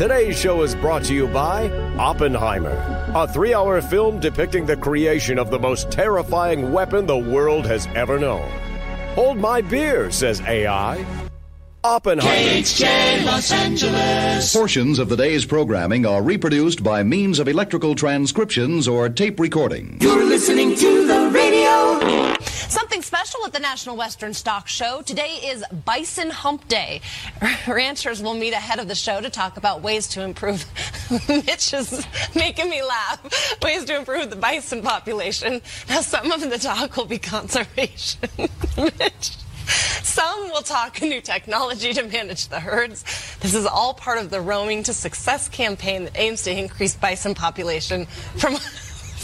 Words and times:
Today's 0.00 0.40
show 0.40 0.62
is 0.62 0.74
brought 0.74 1.04
to 1.04 1.14
you 1.14 1.26
by 1.26 1.68
Oppenheimer, 1.98 3.12
a 3.14 3.28
three 3.28 3.52
hour 3.52 3.82
film 3.82 4.18
depicting 4.18 4.64
the 4.64 4.74
creation 4.74 5.38
of 5.38 5.50
the 5.50 5.58
most 5.58 5.90
terrifying 5.90 6.72
weapon 6.72 7.04
the 7.04 7.18
world 7.18 7.66
has 7.66 7.86
ever 7.88 8.18
known. 8.18 8.50
Hold 9.14 9.36
my 9.36 9.60
beer, 9.60 10.10
says 10.10 10.40
AI. 10.40 11.04
Oppenheimer. 11.84 12.34
KHJ 12.34 13.26
Los 13.26 13.52
Angeles. 13.52 14.54
Portions 14.54 14.98
of 14.98 15.10
the 15.10 15.16
day's 15.18 15.44
programming 15.44 16.06
are 16.06 16.22
reproduced 16.22 16.82
by 16.82 17.02
means 17.02 17.38
of 17.38 17.46
electrical 17.46 17.94
transcriptions 17.94 18.88
or 18.88 19.10
tape 19.10 19.38
recording. 19.38 19.98
You're 20.00 20.24
listening 20.24 20.76
to 20.76 21.06
Something 22.70 23.02
special 23.02 23.44
at 23.44 23.52
the 23.52 23.58
National 23.60 23.96
Western 23.96 24.34
Stock 24.34 24.68
Show. 24.68 25.02
Today 25.02 25.40
is 25.44 25.64
Bison 25.84 26.30
Hump 26.30 26.66
Day. 26.68 27.00
Ranchers 27.66 28.22
will 28.22 28.34
meet 28.34 28.52
ahead 28.52 28.78
of 28.78 28.88
the 28.88 28.94
show 28.94 29.20
to 29.20 29.30
talk 29.30 29.56
about 29.56 29.82
ways 29.82 30.06
to 30.08 30.22
improve. 30.22 30.64
Mitch 31.28 31.72
is 31.72 32.06
making 32.34 32.68
me 32.70 32.82
laugh. 32.82 33.60
Ways 33.62 33.84
to 33.86 33.96
improve 33.96 34.30
the 34.30 34.36
bison 34.36 34.82
population. 34.82 35.62
Now, 35.88 36.00
some 36.00 36.30
of 36.30 36.40
the 36.48 36.58
talk 36.58 36.96
will 36.96 37.06
be 37.06 37.18
conservation. 37.18 38.28
Mitch. 38.76 39.36
Some 40.02 40.50
will 40.50 40.62
talk 40.62 41.00
new 41.00 41.20
technology 41.20 41.92
to 41.92 42.02
manage 42.02 42.48
the 42.48 42.60
herds. 42.60 43.04
This 43.40 43.54
is 43.54 43.66
all 43.66 43.94
part 43.94 44.18
of 44.18 44.30
the 44.30 44.40
Roaming 44.40 44.82
to 44.84 44.92
Success 44.92 45.48
campaign 45.48 46.04
that 46.04 46.18
aims 46.18 46.42
to 46.42 46.56
increase 46.56 46.94
bison 46.96 47.34
population 47.34 48.06
from 48.36 48.56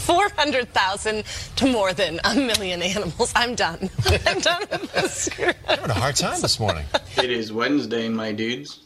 400,000 0.07 1.25
to 1.57 1.67
more 1.67 1.91
than 1.91 2.21
a 2.23 2.33
million 2.33 2.81
animals. 2.81 3.33
I'm 3.35 3.55
done. 3.55 3.89
I'm 4.25 4.39
done 4.39 4.63
with 4.71 4.93
this. 4.93 5.29
You're 5.37 5.53
having 5.65 5.89
a 5.89 5.93
hard 5.93 6.15
time 6.15 6.39
this 6.39 6.61
morning. 6.61 6.85
It 7.17 7.29
is 7.29 7.51
Wednesday, 7.51 8.07
my 8.07 8.31
dudes. 8.31 8.85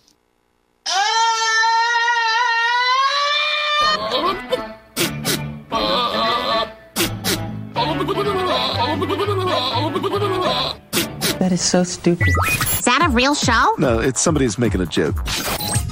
That 11.37 11.51
is 11.51 11.61
so 11.61 11.83
stupid. 11.83 12.27
Is 12.27 12.81
that 12.85 13.05
a 13.05 13.09
real 13.09 13.35
show? 13.35 13.75
No, 13.77 13.99
it's 13.99 14.19
somebody 14.19 14.45
who's 14.45 14.57
making 14.57 14.81
a 14.81 14.87
joke. 14.87 15.17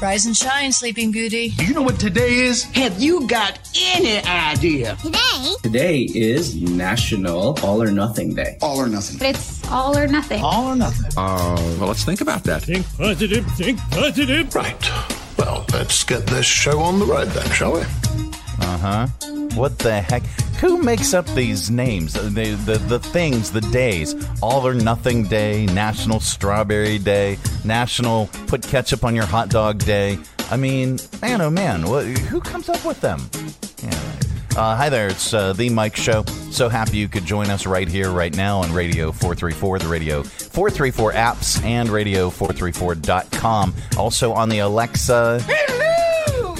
Rise 0.02 0.25
and 0.25 0.36
shine, 0.36 0.72
Sleeping 0.72 1.11
Beauty. 1.11 1.50
Do 1.50 1.66
you 1.66 1.73
know 1.73 1.81
what 1.81 2.00
today 2.00 2.36
is? 2.36 2.64
Have 2.64 3.02
you 3.02 3.28
got 3.28 3.59
any 3.78 4.25
idea? 4.25 4.95
Today? 5.02 5.53
Today 5.61 6.02
is 6.03 6.56
National 6.56 7.59
All 7.61 7.83
or 7.83 7.91
Nothing 7.91 8.33
Day. 8.33 8.58
All 8.61 8.78
or 8.78 8.88
nothing. 8.88 9.17
But 9.17 9.28
it's 9.36 9.69
all 9.69 9.97
or 9.97 10.08
nothing. 10.08 10.41
All 10.41 10.67
or 10.67 10.75
nothing. 10.78 11.11
Uh, 11.17 11.56
well, 11.78 11.89
let's 11.89 12.06
think 12.06 12.22
about 12.22 12.45
that. 12.45 12.64
Think 12.64 12.86
positive, 12.97 13.45
think 13.58 13.78
positive. 13.91 14.56
Right. 14.56 14.91
Well, 15.38 15.66
let's 15.73 16.02
get 16.06 16.25
this 16.28 16.45
show 16.45 16.80
on 16.80 17.00
the 17.00 17.06
road 17.06 17.28
then, 17.30 17.50
shall 17.52 17.73
we? 17.73 17.81
Uh 18.61 18.78
huh. 18.78 19.08
What 19.56 19.80
the 19.80 20.00
heck? 20.00 20.23
Who 20.61 20.81
makes 20.83 21.13
up 21.13 21.25
these 21.27 21.71
names? 21.71 22.13
The, 22.13 22.55
the, 22.65 22.77
the 22.77 22.99
things, 22.99 23.49
the 23.49 23.61
days. 23.61 24.13
All 24.41 24.67
or 24.67 24.73
Nothing 24.73 25.23
Day, 25.23 25.66
National 25.67 26.19
Strawberry 26.19 26.97
Day, 26.97 27.38
National 27.63 28.27
Put 28.47 28.63
Ketchup 28.63 29.05
on 29.05 29.16
Your 29.16 29.25
Hot 29.25 29.47
Dog 29.47 29.79
Day. 29.79 30.19
I 30.51 30.57
mean, 30.57 30.99
man, 31.21 31.39
oh 31.39 31.49
man, 31.49 31.83
who 31.83 32.41
comes 32.41 32.67
up 32.67 32.83
with 32.85 32.99
them? 32.99 33.29
Yeah. 33.81 34.19
Uh, 34.59 34.75
hi 34.75 34.89
there, 34.89 35.07
it's 35.07 35.33
uh, 35.33 35.53
The 35.53 35.69
Mike 35.69 35.95
Show. 35.95 36.23
So 36.51 36.67
happy 36.67 36.97
you 36.97 37.07
could 37.07 37.23
join 37.23 37.49
us 37.49 37.66
right 37.66 37.88
here, 37.88 38.11
right 38.11 38.35
now 38.35 38.59
on 38.59 38.73
Radio 38.73 39.13
434, 39.13 39.79
the 39.79 39.88
Radio 39.88 40.23
434 40.23 41.13
apps, 41.13 41.63
and 41.63 41.88
Radio434.com. 41.88 43.73
Also 43.97 44.33
on 44.33 44.49
the 44.49 44.59
Alexa. 44.59 45.41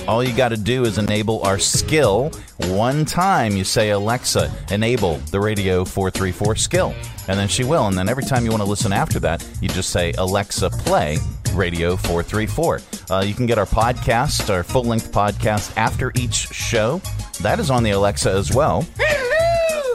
All 0.08 0.24
you 0.24 0.36
got 0.36 0.50
to 0.50 0.58
do 0.58 0.86
is 0.86 0.98
enable 0.98 1.42
our 1.44 1.60
skill. 1.60 2.32
One 2.68 3.06
time 3.06 3.56
you 3.56 3.64
say, 3.64 3.92
Alexa, 3.92 4.52
enable 4.72 5.18
the 5.32 5.40
Radio 5.40 5.86
434 5.86 6.56
skill. 6.56 6.96
And 7.28 7.40
then 7.40 7.48
she 7.48 7.64
will. 7.64 7.88
And 7.88 7.98
then 7.98 8.10
every 8.10 8.24
time 8.24 8.44
you 8.44 8.50
want 8.50 8.64
to 8.64 8.70
listen 8.70 8.92
after 8.92 9.20
that, 9.20 9.48
you 9.62 9.70
just 9.70 9.92
say, 9.92 10.14
Alexa, 10.18 10.72
play 10.72 11.18
Radio 11.54 11.96
434. 11.96 12.82
Uh, 13.10 13.24
you 13.26 13.34
can 13.34 13.46
get 13.46 13.58
our 13.58 13.66
podcast, 13.66 14.50
our 14.52 14.64
full 14.64 14.84
length 14.84 15.12
podcast 15.12 15.76
after 15.78 16.12
each 16.16 16.34
show. 16.54 17.02
That 17.42 17.60
is 17.60 17.70
on 17.70 17.84
the 17.84 17.92
Alexa 17.92 18.32
as 18.32 18.54
well. 18.54 18.86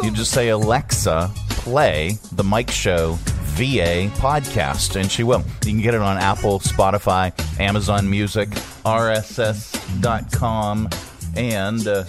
You 0.03 0.11
just 0.11 0.33
say, 0.33 0.51
Alexa, 0.51 1.31
play 1.49 2.19
the 2.33 2.45
Mike 2.45 2.71
Show 2.71 3.19
VA 3.55 4.11
podcast, 4.19 4.97
and 4.97 5.11
she 5.11 5.23
will. 5.23 5.45
You 5.65 5.73
can 5.73 5.81
get 5.81 5.95
it 5.95 6.01
on 6.01 6.19
Apple, 6.19 6.59
Spotify, 6.59 7.33
Amazon 7.61 8.11
Music, 8.11 8.49
RSS.com, 8.85 10.89
and 11.37 11.87
uh, 11.87 12.03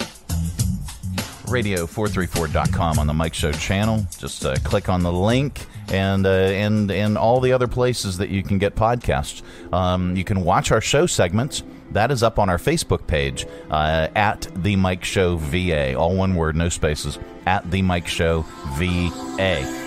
radio434.com 1.46 2.98
on 2.98 3.06
the 3.06 3.14
Mike 3.14 3.36
Show 3.36 3.52
channel. 3.52 4.08
Just 4.18 4.44
uh, 4.44 4.56
click 4.64 4.90
on 4.90 5.04
the 5.04 5.12
link. 5.12 5.68
And 5.90 6.26
uh, 6.26 6.32
and 6.32 6.90
and 6.90 7.16
all 7.16 7.40
the 7.40 7.54
other 7.54 7.68
places 7.68 8.18
that 8.18 8.30
you 8.30 8.42
can 8.42 8.58
get 8.58 8.76
podcasts. 8.76 9.44
Um, 9.72 10.16
you 10.16 10.24
can 10.24 10.44
watch 10.44 10.72
our 10.72 10.82
show 10.82 11.06
segments. 11.06 11.62
That 11.92 12.10
is 12.10 12.24
up 12.24 12.40
on 12.40 12.50
our 12.50 12.58
Facebook 12.58 13.06
page 13.06 13.46
uh, 13.70 14.08
at 14.16 14.48
the 14.56 14.78
Mike 14.78 15.04
Show 15.04 15.38
VA. 15.38 15.94
All 15.94 16.16
one 16.16 16.34
word, 16.34 16.56
no 16.56 16.70
spaces. 16.70 17.20
At 17.46 17.70
the 17.70 17.84
Mike 17.84 18.08
Show 18.08 18.46
VA. 18.80 19.85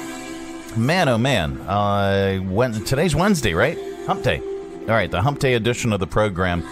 Man, 0.78 1.08
oh 1.08 1.18
man. 1.18 1.60
Uh, 1.62 2.38
when, 2.38 2.84
today's 2.84 3.14
Wednesday, 3.14 3.52
right? 3.52 3.76
Hump 4.06 4.22
Day. 4.22 4.38
All 4.38 4.94
right, 4.94 5.10
the 5.10 5.20
Hump 5.20 5.40
Day 5.40 5.54
edition 5.54 5.92
of 5.92 5.98
the 5.98 6.06
program. 6.06 6.62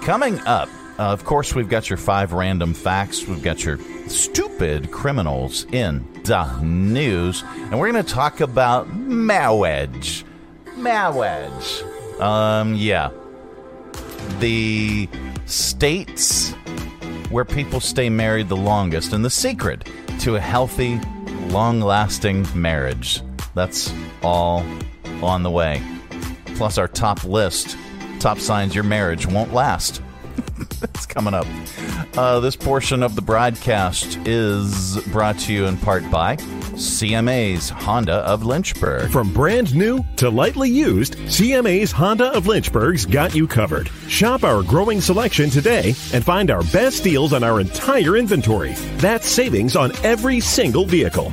Coming 0.00 0.38
up, 0.40 0.68
uh, 0.96 1.02
of 1.02 1.24
course, 1.24 1.56
we've 1.56 1.68
got 1.68 1.90
your 1.90 1.96
five 1.96 2.32
random 2.32 2.72
facts. 2.72 3.26
We've 3.26 3.42
got 3.42 3.64
your 3.64 3.78
stupid 4.06 4.92
criminals 4.92 5.64
in 5.72 6.06
the 6.22 6.60
news. 6.62 7.42
And 7.54 7.80
we're 7.80 7.90
going 7.90 8.04
to 8.04 8.10
talk 8.10 8.40
about 8.40 8.94
marriage. 8.94 10.24
Marriage. 10.76 11.82
Um, 12.20 12.74
yeah. 12.74 13.10
The 14.38 15.08
states 15.46 16.52
where 17.30 17.44
people 17.44 17.80
stay 17.80 18.08
married 18.08 18.48
the 18.48 18.56
longest 18.56 19.12
and 19.12 19.24
the 19.24 19.30
secret 19.30 19.90
to 20.20 20.36
a 20.36 20.40
healthy, 20.40 21.00
long 21.48 21.80
lasting 21.80 22.46
marriage. 22.54 23.20
That's 23.58 23.92
all 24.22 24.64
on 25.20 25.42
the 25.42 25.50
way. 25.50 25.82
Plus, 26.54 26.78
our 26.78 26.86
top 26.86 27.24
list 27.24 27.76
top 28.20 28.38
signs 28.38 28.72
your 28.72 28.84
marriage 28.84 29.26
won't 29.26 29.52
last. 29.52 30.00
That's 30.80 31.06
coming 31.06 31.34
up. 31.34 31.46
Uh, 32.16 32.38
this 32.38 32.54
portion 32.54 33.02
of 33.02 33.16
the 33.16 33.22
broadcast 33.22 34.16
is 34.26 35.00
brought 35.08 35.38
to 35.40 35.52
you 35.52 35.66
in 35.66 35.76
part 35.76 36.08
by 36.08 36.36
CMA's 36.36 37.68
Honda 37.68 38.14
of 38.14 38.44
Lynchburg. 38.44 39.10
From 39.10 39.32
brand 39.32 39.74
new 39.74 40.04
to 40.16 40.30
lightly 40.30 40.70
used, 40.70 41.16
CMA's 41.16 41.90
Honda 41.90 42.32
of 42.36 42.46
Lynchburg's 42.46 43.06
got 43.06 43.34
you 43.34 43.48
covered. 43.48 43.88
Shop 44.06 44.44
our 44.44 44.62
growing 44.62 45.00
selection 45.00 45.50
today 45.50 45.94
and 46.12 46.24
find 46.24 46.52
our 46.52 46.62
best 46.64 47.02
deals 47.02 47.32
on 47.32 47.42
our 47.42 47.58
entire 47.58 48.16
inventory. 48.16 48.74
That's 48.98 49.26
savings 49.28 49.74
on 49.74 49.90
every 50.04 50.38
single 50.38 50.86
vehicle. 50.86 51.32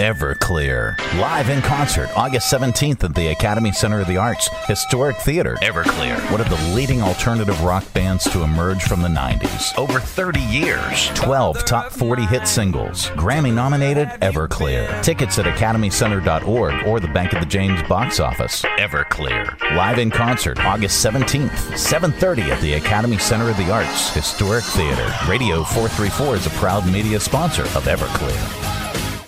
Everclear. 0.00 0.96
Live 1.20 1.50
in 1.50 1.60
concert 1.60 2.08
August 2.16 2.50
17th 2.50 3.04
at 3.04 3.14
the 3.14 3.26
Academy 3.28 3.70
Center 3.70 4.00
of 4.00 4.06
the 4.06 4.16
Arts, 4.16 4.48
Historic 4.66 5.18
Theater. 5.18 5.58
Everclear, 5.60 6.18
one 6.32 6.40
of 6.40 6.48
the 6.48 6.74
leading 6.74 7.02
alternative 7.02 7.60
rock 7.60 7.84
bands 7.92 8.24
to 8.30 8.42
emerge 8.42 8.82
from 8.82 9.02
the 9.02 9.08
90s. 9.08 9.76
Over 9.76 10.00
30 10.00 10.40
years, 10.40 11.08
12 11.08 11.66
top 11.66 11.92
40 11.92 12.24
hit 12.24 12.48
singles. 12.48 13.08
Grammy 13.10 13.52
nominated 13.52 14.08
Everclear. 14.22 15.02
Tickets 15.02 15.38
at 15.38 15.44
academycenter.org 15.44 16.86
or 16.86 16.98
the 16.98 17.08
Bank 17.08 17.34
of 17.34 17.40
the 17.40 17.46
James 17.46 17.82
box 17.82 18.20
office. 18.20 18.62
Everclear. 18.78 19.54
Live 19.76 19.98
in 19.98 20.10
concert 20.10 20.58
August 20.60 21.04
17th, 21.04 21.76
7:30 21.76 22.50
at 22.50 22.60
the 22.62 22.72
Academy 22.72 23.18
Center 23.18 23.50
of 23.50 23.58
the 23.58 23.70
Arts, 23.70 24.14
Historic 24.14 24.64
Theater. 24.64 25.14
Radio 25.28 25.62
434 25.62 26.36
is 26.36 26.46
a 26.46 26.50
proud 26.50 26.90
media 26.90 27.20
sponsor 27.20 27.64
of 27.64 27.84
Everclear. 27.84 28.69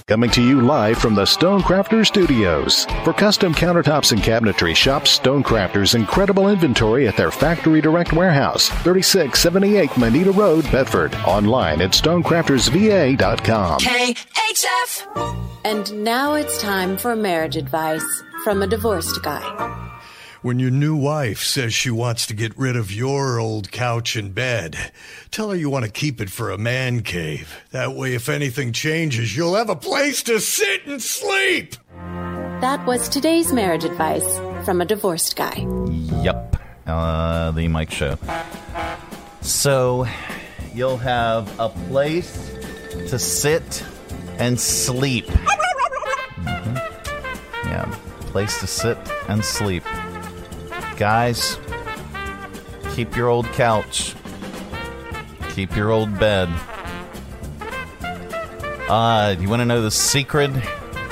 Coming 0.06 0.30
to 0.30 0.42
you 0.42 0.60
live 0.60 0.98
from 0.98 1.14
the 1.14 1.22
Stonecrafter 1.22 2.04
Studios. 2.04 2.86
For 3.04 3.12
custom 3.12 3.54
countertops 3.54 4.12
and 4.12 4.20
cabinetry, 4.20 4.74
shop 4.74 5.04
Stonecrafter's 5.04 5.94
incredible 5.94 6.48
inventory 6.48 7.06
at 7.06 7.16
their 7.16 7.30
Factory 7.30 7.80
Direct 7.80 8.12
Warehouse, 8.12 8.68
3678 8.68 9.96
Moneta 9.96 10.32
Road, 10.32 10.64
Bedford. 10.72 11.14
Online 11.26 11.80
at 11.80 11.92
stonecraftersva.com. 11.92 13.80
KHF! 13.80 15.38
And 15.64 16.04
now 16.04 16.34
it's 16.34 16.60
time 16.60 16.96
for 16.96 17.14
marriage 17.14 17.56
advice 17.56 18.22
from 18.42 18.62
a 18.62 18.66
divorced 18.66 19.22
guy. 19.22 19.91
When 20.42 20.58
your 20.58 20.72
new 20.72 20.96
wife 20.96 21.38
says 21.38 21.72
she 21.72 21.92
wants 21.92 22.26
to 22.26 22.34
get 22.34 22.58
rid 22.58 22.74
of 22.74 22.90
your 22.90 23.38
old 23.38 23.70
couch 23.70 24.16
and 24.16 24.34
bed, 24.34 24.76
tell 25.30 25.50
her 25.50 25.56
you 25.56 25.70
want 25.70 25.84
to 25.84 25.90
keep 25.90 26.20
it 26.20 26.30
for 26.30 26.50
a 26.50 26.58
man 26.58 27.02
cave. 27.02 27.62
That 27.70 27.92
way, 27.92 28.14
if 28.14 28.28
anything 28.28 28.72
changes, 28.72 29.36
you'll 29.36 29.54
have 29.54 29.70
a 29.70 29.76
place 29.76 30.24
to 30.24 30.40
sit 30.40 30.84
and 30.84 31.00
sleep. 31.00 31.76
That 32.60 32.84
was 32.86 33.08
today's 33.08 33.52
marriage 33.52 33.84
advice 33.84 34.26
from 34.64 34.80
a 34.80 34.84
divorced 34.84 35.36
guy. 35.36 35.64
Yep. 36.24 36.56
Uh, 36.88 37.52
the 37.52 37.68
Mike 37.68 37.92
Show. 37.92 38.18
So, 39.42 40.08
you'll 40.74 40.96
have 40.96 41.56
a 41.60 41.68
place 41.68 42.50
to 43.08 43.16
sit 43.16 43.84
and 44.38 44.58
sleep. 44.58 45.26
Mm-hmm. 45.26 46.74
Yeah, 47.68 47.96
place 48.22 48.58
to 48.58 48.66
sit 48.66 48.98
and 49.28 49.44
sleep. 49.44 49.84
Guys, 50.96 51.58
keep 52.94 53.16
your 53.16 53.28
old 53.28 53.46
couch. 53.52 54.14
Keep 55.50 55.76
your 55.76 55.90
old 55.90 56.18
bed. 56.18 56.48
Uh, 58.88 59.34
you 59.38 59.48
want 59.48 59.60
to 59.60 59.64
know 59.64 59.82
the 59.82 59.90
secret 59.90 60.50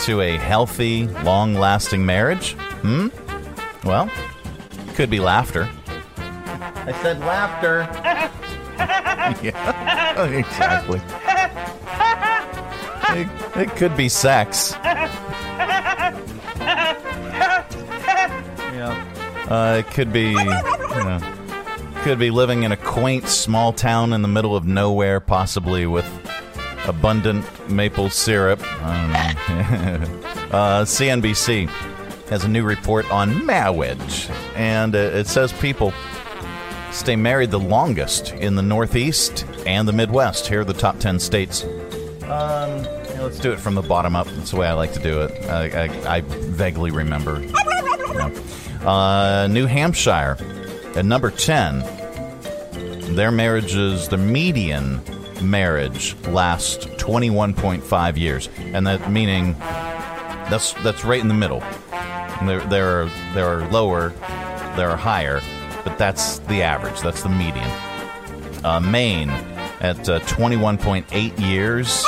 to 0.00 0.20
a 0.20 0.36
healthy, 0.36 1.06
long 1.24 1.54
lasting 1.54 2.04
marriage? 2.04 2.52
Hmm? 2.82 3.08
Well, 3.84 4.10
could 4.94 5.10
be 5.10 5.20
laughter. 5.20 5.68
I 6.16 6.92
said 7.02 7.20
laughter. 7.20 7.88
yeah, 9.42 10.26
exactly. 10.26 11.00
It, 13.12 13.28
it 13.56 13.76
could 13.76 13.96
be 13.96 14.08
sex. 14.08 14.74
Uh, 19.50 19.82
it 19.84 19.92
could 19.92 20.12
be, 20.12 20.28
you 20.30 20.34
know, 20.34 21.20
could 22.02 22.18
be 22.18 22.30
living 22.30 22.62
in 22.62 22.70
a 22.72 22.76
quaint 22.76 23.26
small 23.26 23.72
town 23.72 24.12
in 24.12 24.22
the 24.22 24.28
middle 24.28 24.54
of 24.54 24.64
nowhere, 24.64 25.18
possibly 25.18 25.86
with 25.86 26.06
abundant 26.86 27.44
maple 27.68 28.08
syrup. 28.08 28.60
I 28.62 29.34
uh, 30.52 30.84
CNBC 30.84 31.68
has 32.28 32.44
a 32.44 32.48
new 32.48 32.62
report 32.62 33.10
on 33.10 33.44
marriage, 33.44 34.28
and 34.54 34.94
uh, 34.94 34.98
it 34.98 35.26
says 35.26 35.52
people 35.54 35.92
stay 36.92 37.16
married 37.16 37.50
the 37.50 37.58
longest 37.58 38.32
in 38.34 38.54
the 38.54 38.62
Northeast 38.62 39.44
and 39.66 39.86
the 39.86 39.92
Midwest. 39.92 40.46
Here 40.46 40.60
are 40.60 40.64
the 40.64 40.72
top 40.72 41.00
10 41.00 41.18
states. 41.18 41.64
Um, 42.24 42.84
let's 43.18 43.40
do 43.40 43.52
it 43.52 43.58
from 43.58 43.74
the 43.74 43.82
bottom 43.82 44.14
up. 44.14 44.28
That's 44.28 44.52
the 44.52 44.58
way 44.58 44.68
I 44.68 44.74
like 44.74 44.92
to 44.92 45.00
do 45.00 45.22
it. 45.22 45.32
I, 45.46 45.86
I, 45.86 46.16
I 46.16 46.20
vaguely 46.20 46.92
remember. 46.92 47.44
Uh, 48.82 49.46
New 49.50 49.66
Hampshire 49.66 50.36
at 50.96 51.04
number 51.04 51.30
10. 51.30 51.80
Their 53.14 53.30
marriages, 53.30 54.08
the 54.08 54.16
median 54.16 55.00
marriage 55.42 56.16
lasts 56.28 56.86
21.5 56.86 58.16
years. 58.16 58.48
And 58.58 58.86
that 58.86 59.10
meaning 59.10 59.54
that's 59.58 60.72
that's 60.82 61.04
right 61.04 61.20
in 61.20 61.28
the 61.28 61.34
middle. 61.34 61.60
There, 62.44 62.60
there, 62.68 63.02
are, 63.02 63.10
there 63.34 63.46
are 63.46 63.70
lower, 63.70 64.10
there 64.76 64.90
are 64.90 64.96
higher, 64.96 65.40
but 65.84 65.98
that's 65.98 66.38
the 66.40 66.62
average. 66.62 67.00
That's 67.00 67.22
the 67.22 67.28
median. 67.28 67.70
Uh, 68.64 68.80
Maine 68.80 69.30
at 69.80 70.08
uh, 70.08 70.20
21.8 70.20 71.38
years. 71.38 72.04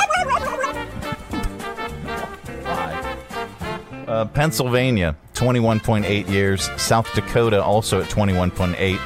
Pennsylvania, 4.25 5.15
21.8 5.33 6.29
years. 6.29 6.69
South 6.81 7.13
Dakota, 7.13 7.63
also 7.63 8.01
at 8.01 8.09
21.8. 8.09 8.99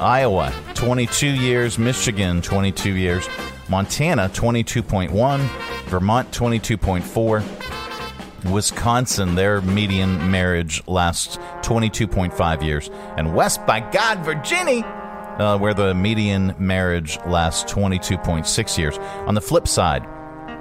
Iowa, 0.00 0.52
22 0.74 1.28
years. 1.28 1.78
Michigan, 1.78 2.42
22 2.42 2.94
years. 2.94 3.28
Montana, 3.68 4.28
22.1. 4.30 5.38
Vermont, 5.88 6.30
22.4. 6.30 8.52
Wisconsin, 8.52 9.34
their 9.34 9.60
median 9.62 10.30
marriage 10.30 10.86
lasts 10.86 11.38
22.5 11.62 12.62
years. 12.62 12.90
And 13.16 13.34
West 13.34 13.66
by 13.66 13.80
God, 13.80 14.20
Virginia, 14.20 14.84
uh, 15.38 15.58
where 15.58 15.74
the 15.74 15.94
median 15.94 16.54
marriage 16.58 17.18
lasts 17.26 17.70
22.6 17.72 18.78
years. 18.78 18.98
On 19.26 19.34
the 19.34 19.40
flip 19.40 19.66
side, 19.66 20.06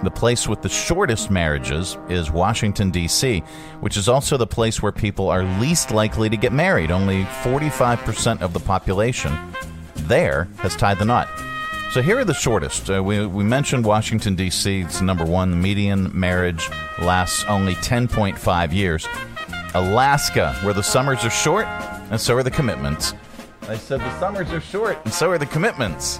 the 0.04 0.12
place 0.12 0.48
with 0.48 0.62
the 0.62 0.70
shortest 0.70 1.32
marriages 1.32 1.98
is 2.10 2.32
Washington, 2.32 2.92
D.C., 2.92 3.40
which 3.80 3.98
is 3.98 4.08
also 4.08 4.38
the 4.38 4.48
place 4.48 4.82
where 4.82 4.92
people 4.92 5.30
are 5.30 5.44
least 5.60 5.92
likely 5.92 6.30
to 6.30 6.38
get 6.38 6.54
married. 6.54 6.92
Only 6.92 7.24
45% 7.24 8.42
of 8.42 8.54
the 8.54 8.60
population 8.60 9.36
there 9.96 10.48
has 10.58 10.76
tied 10.76 11.00
the 11.00 11.06
knot. 11.06 11.28
So 11.92 12.02
here 12.02 12.20
are 12.20 12.26
the 12.26 12.34
shortest. 12.34 12.90
Uh, 12.90 13.04
we, 13.04 13.26
we 13.26 13.44
mentioned 13.44 13.86
Washington, 13.86 14.36
D.C., 14.36 14.82
it's 14.82 15.02
number 15.02 15.26
one. 15.26 15.52
The 15.52 15.58
median 15.58 16.12
marriage 16.18 16.70
lasts 17.00 17.44
only 17.46 17.76
10.5 17.76 18.74
years. 18.74 19.08
Alaska, 19.74 20.54
where 20.64 20.74
the 20.74 20.84
summers 20.84 21.24
are 21.24 21.30
short, 21.30 21.66
and 21.66 22.20
so 22.20 22.36
are 22.36 22.44
the 22.44 22.52
commitments. 22.52 23.14
I 23.64 23.78
said 23.78 24.00
the 24.00 24.20
summers 24.20 24.52
are 24.52 24.62
short, 24.62 25.00
and 25.06 25.14
so 25.14 25.30
are 25.30 25.38
the 25.38 25.46
commitments. 25.46 26.18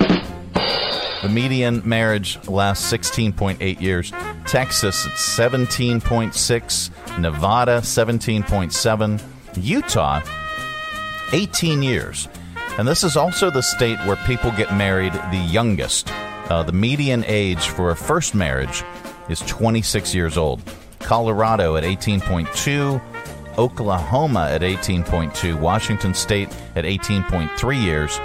The 1.24 1.30
median 1.30 1.82
marriage 1.84 2.38
lasts 2.48 2.92
16.8 2.92 3.82
years. 3.82 4.12
Texas 4.46 5.08
at 5.08 5.14
17.6. 5.14 7.20
Nevada 7.20 7.82
17.7. 7.82 9.24
Utah 9.60 10.22
18 11.34 11.82
years. 11.82 12.28
And 12.78 12.88
this 12.88 13.04
is 13.04 13.18
also 13.18 13.50
the 13.50 13.64
state 13.64 13.98
where 14.06 14.18
people 14.28 14.52
get 14.52 14.76
married 14.76 15.14
the 15.14 15.44
youngest. 15.50 16.12
Uh, 16.50 16.62
the 16.62 16.72
median 16.72 17.24
age 17.26 17.70
for 17.70 17.90
a 17.90 17.96
first 17.96 18.36
marriage 18.36 18.84
is 19.28 19.40
26 19.42 20.14
years 20.14 20.38
old. 20.38 20.62
Colorado 21.00 21.78
at 21.78 21.84
18.2. 21.84 23.02
Oklahoma 23.58 24.50
at 24.52 24.62
18.2. 24.62 25.60
Washington 25.60 26.14
State 26.14 26.50
at 26.76 26.86
18.3 26.86 27.84
years. 27.84 28.20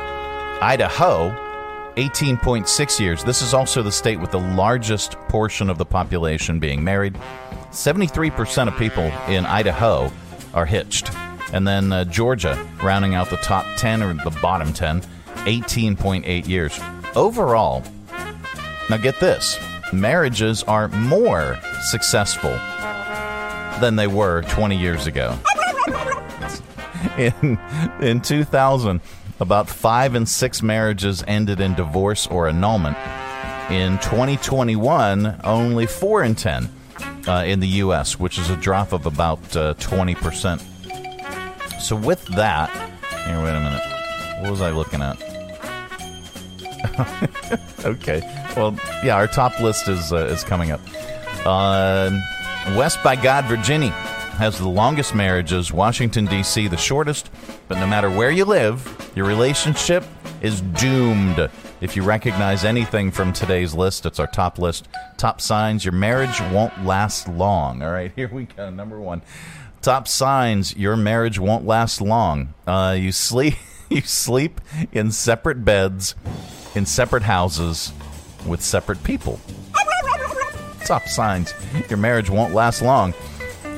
Idaho 0.61 1.52
18.6 1.97 3.01
years. 3.01 3.25
This 3.25 3.43
is 3.43 3.55
also 3.55 3.83
the 3.83 3.93
state 3.93 4.21
with 4.21 4.31
the 4.31 4.39
largest 4.39 5.13
portion 5.29 5.69
of 5.69 5.79
the 5.79 5.85
population 5.85 6.59
being 6.59 6.83
married. 6.83 7.15
73% 7.71 8.69
of 8.69 8.77
people 8.77 9.05
in 9.29 9.47
Idaho 9.47 10.11
are 10.55 10.67
hitched. 10.67 11.11
And 11.53 11.67
then 11.67 11.93
uh, 11.93 12.05
Georgia, 12.05 12.59
rounding 12.83 13.15
out 13.15 13.31
the 13.31 13.37
top 13.37 13.67
10 13.77 14.03
or 14.03 14.15
the 14.15 14.39
bottom 14.41 14.73
10, 14.73 15.01
18.8 15.01 16.49
years. 16.49 16.79
Overall, 17.15 17.83
now 18.89 18.97
get 18.97 19.21
this 19.21 19.59
marriages 19.93 20.63
are 20.63 20.89
more 20.89 21.59
successful 21.83 22.53
than 23.81 23.97
they 23.97 24.07
were 24.07 24.43
20 24.43 24.77
years 24.77 25.07
ago. 25.07 25.39
in, 27.19 27.59
in 28.01 28.21
2000, 28.21 29.01
about 29.43 29.69
five 29.69 30.15
in 30.15 30.25
six 30.25 30.63
marriages 30.63 31.23
ended 31.27 31.61
in 31.61 31.75
divorce 31.75 32.27
or 32.29 32.49
annulment. 32.49 32.97
In 33.71 33.99
2021, 33.99 35.41
only 35.45 35.87
four 35.87 36.23
in 36.23 36.35
10 36.35 36.71
uh, 37.27 37.43
in 37.45 37.61
the 37.61 37.69
U.S., 37.69 38.19
which 38.19 38.39
is 38.39 38.49
a 38.51 38.57
drop 38.57 38.93
of 38.93 39.05
about 39.05 39.39
uh, 39.57 39.75
20%. 39.75 40.61
So, 41.81 41.97
with 41.97 42.25
that, 42.37 42.71
here, 43.27 43.43
wait 43.43 43.55
a 43.55 43.61
minute. 43.61 44.43
What 44.43 44.51
was 44.51 44.61
I 44.61 44.71
looking 44.71 45.03
at? 45.03 45.21
okay. 47.85 48.21
Well, 48.57 48.79
yeah, 49.05 49.17
our 49.17 49.27
top 49.27 49.59
list 49.61 49.89
is 49.89 50.13
uh, 50.13 50.27
is 50.27 50.45
coming 50.45 50.71
up. 50.71 50.81
Uh, 51.45 52.11
West 52.77 53.03
by 53.03 53.17
God, 53.17 53.45
Virginia 53.47 53.93
has 54.43 54.59
the 54.59 54.69
longest 54.69 55.15
marriages, 55.15 55.73
Washington, 55.73 56.27
D.C., 56.27 56.67
the 56.67 56.77
shortest. 56.77 57.31
But 57.69 57.79
no 57.79 57.87
matter 57.87 58.11
where 58.11 58.33
you 58.33 58.45
live, 58.45 59.13
your 59.15 59.25
relationship 59.25 60.03
is 60.41 60.61
doomed. 60.61 61.49
If 61.81 61.95
you 61.95 62.03
recognize 62.03 62.65
anything 62.65 63.13
from 63.13 63.33
today's 63.33 63.73
list, 63.73 64.05
it's 64.05 64.19
our 64.19 64.27
top 64.27 64.59
list. 64.59 64.89
Top 65.17 65.41
signs 65.41 65.85
your 65.85 65.93
marriage 65.93 66.41
won't 66.51 66.85
last 66.85 67.29
long. 67.29 67.85
All 67.85 67.93
right, 67.93 68.11
here 68.17 68.29
we 68.33 68.47
go. 68.47 68.69
Number 68.69 69.01
one. 69.01 69.23
Top 69.81 70.09
signs 70.09 70.77
your 70.77 70.97
marriage 70.97 71.39
won't 71.39 71.65
last 71.65 72.01
long. 72.01 72.53
Uh, 72.67 72.97
you 72.99 73.13
sleep 73.13 73.55
you 73.91 74.01
sleep 74.01 74.61
in 74.91 75.13
separate 75.13 75.65
beds, 75.65 76.17
in 76.75 76.85
separate 76.85 77.23
houses, 77.23 77.93
with 78.45 78.61
separate 78.61 79.05
people. 79.05 79.39
Top 80.85 81.07
signs 81.07 81.55
your 81.89 81.99
marriage 81.99 82.29
won't 82.29 82.53
last 82.53 82.83
long. 82.83 83.15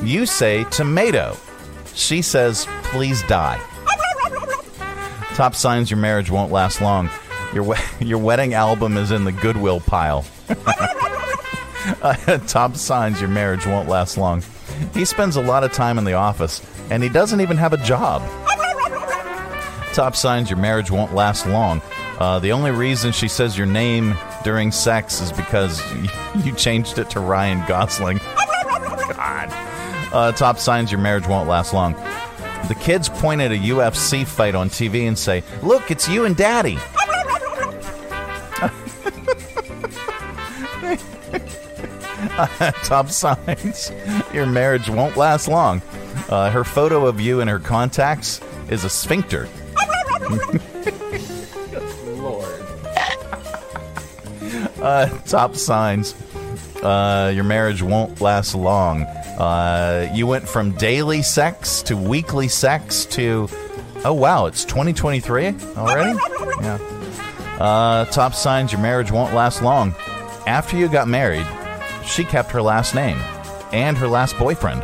You 0.05 0.27
say 0.27 0.65
tomato. 0.65 1.37
She 1.95 2.23
says 2.23 2.67
please 2.85 3.23
die. 3.23 3.61
Top 5.35 5.55
signs 5.55 5.91
your 5.91 5.99
marriage 5.99 6.31
won't 6.31 6.53
last 6.53 6.81
long. 6.81 7.11
Your 7.53 7.65
we- 7.65 7.77
your 8.01 8.19
wedding 8.19 8.55
album 8.55 8.97
is 8.97 9.11
in 9.11 9.25
the 9.25 9.33
Goodwill 9.33 9.81
pile. 9.81 10.25
uh, 12.03 12.39
top 12.47 12.77
signs 12.77 13.21
your 13.21 13.31
marriage 13.31 13.67
won't 13.67 13.89
last 13.89 14.19
long. 14.19 14.43
He 14.93 15.05
spends 15.05 15.37
a 15.37 15.43
lot 15.43 15.65
of 15.65 15.73
time 15.73 15.99
in 15.99 16.05
the 16.05 16.15
office, 16.15 16.61
and 16.91 17.03
he 17.03 17.09
doesn't 17.09 17.41
even 17.41 17.57
have 17.57 17.73
a 17.73 17.79
job. 17.79 18.23
Top 19.93 20.17
signs 20.17 20.51
your 20.51 20.59
marriage 20.59 20.91
won't 20.91 21.15
last 21.15 21.47
long. 21.47 21.81
Uh, 22.19 22.39
the 22.39 22.53
only 22.53 22.71
reason 22.71 23.13
she 23.13 23.29
says 23.29 23.57
your 23.57 23.67
name 23.67 24.17
during 24.43 24.71
sex 24.71 25.21
is 25.21 25.33
because 25.33 25.81
you 26.45 26.53
changed 26.53 26.99
it 26.99 27.11
to 27.11 27.21
Ryan 27.21 27.65
Gosling. 27.67 28.21
Uh, 30.15 30.31
top 30.31 30.59
signs 30.61 30.93
your 30.93 31.01
marriage 31.01 31.27
won't 31.27 31.49
last 31.49 31.75
long. 31.75 31.95
The 32.69 32.77
kids 32.79 33.09
point 33.09 33.41
at 33.41 33.51
a 33.51 33.57
UFC 33.57 34.25
fight 34.25 34.55
on 34.55 34.71
TV 34.71 35.09
and 35.09 35.19
say, 35.19 35.43
Look, 35.61 35.91
it's 35.91 36.09
you 36.09 36.25
and 36.25 36.37
daddy. 36.37 36.77
Top 42.85 43.11
signs 43.11 43.91
your 44.33 44.47
marriage 44.47 44.89
won't 44.89 45.17
last 45.17 45.49
long. 45.49 45.83
Uh, 46.29 46.49
her 46.49 46.63
photo 46.63 47.07
of 47.07 47.21
you 47.21 47.41
and 47.41 47.51
her 47.51 47.59
contacts 47.59 48.41
is 48.71 48.85
a 48.85 48.89
sphincter. 48.91 49.49
Lord. 52.07 52.61
Uh, 54.81 55.09
top 55.25 55.57
signs 55.57 56.15
uh, 56.83 57.33
your 57.35 57.45
marriage 57.45 57.81
won't 57.83 58.21
last 58.21 58.55
long. 58.55 59.07
Uh, 59.39 60.09
you 60.13 60.27
went 60.27 60.49
from 60.49 60.73
daily 60.73 61.23
sex 61.23 61.83
to 61.83 61.97
weekly 61.97 62.49
sex 62.49 63.05
to, 63.07 63.49
oh 64.05 64.13
wow, 64.13 64.47
it's 64.47 64.65
2023 64.65 65.55
already? 65.77 66.19
Yeah. 66.63 66.79
Uh, 67.59 68.05
top 68.07 68.35
signs 68.35 68.73
your 68.73 68.81
marriage 68.81 69.11
won't 69.11 69.35
last 69.35 69.63
long. 69.63 69.95
After 70.47 70.77
you 70.77 70.89
got 70.89 71.09
married, 71.09 71.47
she 72.05 72.25
kept 72.25 72.51
her 72.53 72.63
last 72.63 72.95
name 72.95 73.19
and 73.73 73.97
her 73.99 74.09
last 74.09 74.39
boyfriend. 74.39 74.83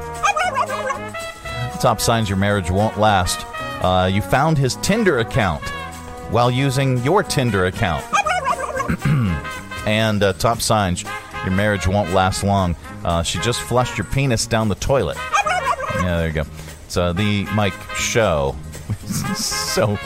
Top 1.80 2.00
signs 2.00 2.28
your 2.28 2.38
marriage 2.38 2.70
won't 2.70 2.98
last. 2.98 3.46
Uh, 3.82 4.06
you 4.12 4.20
found 4.20 4.58
his 4.58 4.76
Tinder 4.76 5.18
account 5.20 5.62
while 6.30 6.50
using 6.50 6.98
your 6.98 7.22
Tinder 7.22 7.66
account. 7.66 8.04
and 9.86 10.22
uh, 10.22 10.32
top 10.34 10.60
signs 10.60 11.04
your 11.44 11.52
marriage 11.52 11.86
won't 11.86 12.12
last 12.12 12.44
long. 12.44 12.76
Uh, 13.04 13.22
she 13.22 13.38
just 13.40 13.60
flushed 13.60 13.96
your 13.98 14.06
penis 14.06 14.46
down 14.46 14.68
the 14.68 14.74
toilet. 14.76 15.16
Yeah, 15.96 16.18
there 16.18 16.26
you 16.28 16.32
go. 16.32 16.44
So 16.88 17.12
the 17.12 17.44
Mike 17.54 17.74
Show. 17.94 18.56
so 19.34 19.98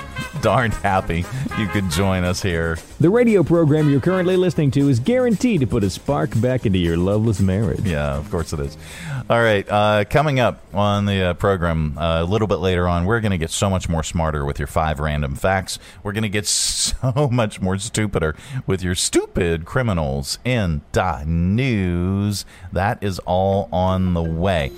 darn 0.44 0.70
happy 0.70 1.24
you 1.58 1.66
could 1.68 1.90
join 1.90 2.22
us 2.22 2.42
here. 2.42 2.76
The 3.00 3.08
radio 3.08 3.42
program 3.42 3.88
you're 3.88 3.98
currently 3.98 4.36
listening 4.36 4.70
to 4.72 4.90
is 4.90 5.00
guaranteed 5.00 5.60
to 5.60 5.66
put 5.66 5.82
a 5.82 5.88
spark 5.88 6.38
back 6.38 6.66
into 6.66 6.78
your 6.78 6.98
loveless 6.98 7.40
marriage. 7.40 7.80
Yeah, 7.80 8.18
of 8.18 8.30
course 8.30 8.52
it 8.52 8.60
is. 8.60 8.76
All 9.30 9.40
right, 9.40 9.66
uh, 9.66 10.04
coming 10.04 10.40
up 10.40 10.60
on 10.74 11.06
the 11.06 11.28
uh, 11.28 11.32
program 11.32 11.96
uh, 11.96 12.20
a 12.20 12.24
little 12.24 12.46
bit 12.46 12.56
later 12.56 12.86
on, 12.86 13.06
we're 13.06 13.20
going 13.20 13.32
to 13.32 13.38
get 13.38 13.48
so 13.48 13.70
much 13.70 13.88
more 13.88 14.02
smarter 14.02 14.44
with 14.44 14.58
your 14.58 14.68
five 14.68 15.00
random 15.00 15.34
facts. 15.34 15.78
We're 16.02 16.12
going 16.12 16.24
to 16.24 16.28
get 16.28 16.46
so 16.46 17.30
much 17.32 17.62
more 17.62 17.78
stupider 17.78 18.36
with 18.66 18.82
your 18.82 18.94
stupid 18.94 19.64
criminals 19.64 20.38
in 20.44 20.82
the 20.92 21.24
news. 21.24 22.44
That 22.70 23.02
is 23.02 23.18
all 23.20 23.70
on 23.72 24.12
the 24.12 24.22
way. 24.22 24.72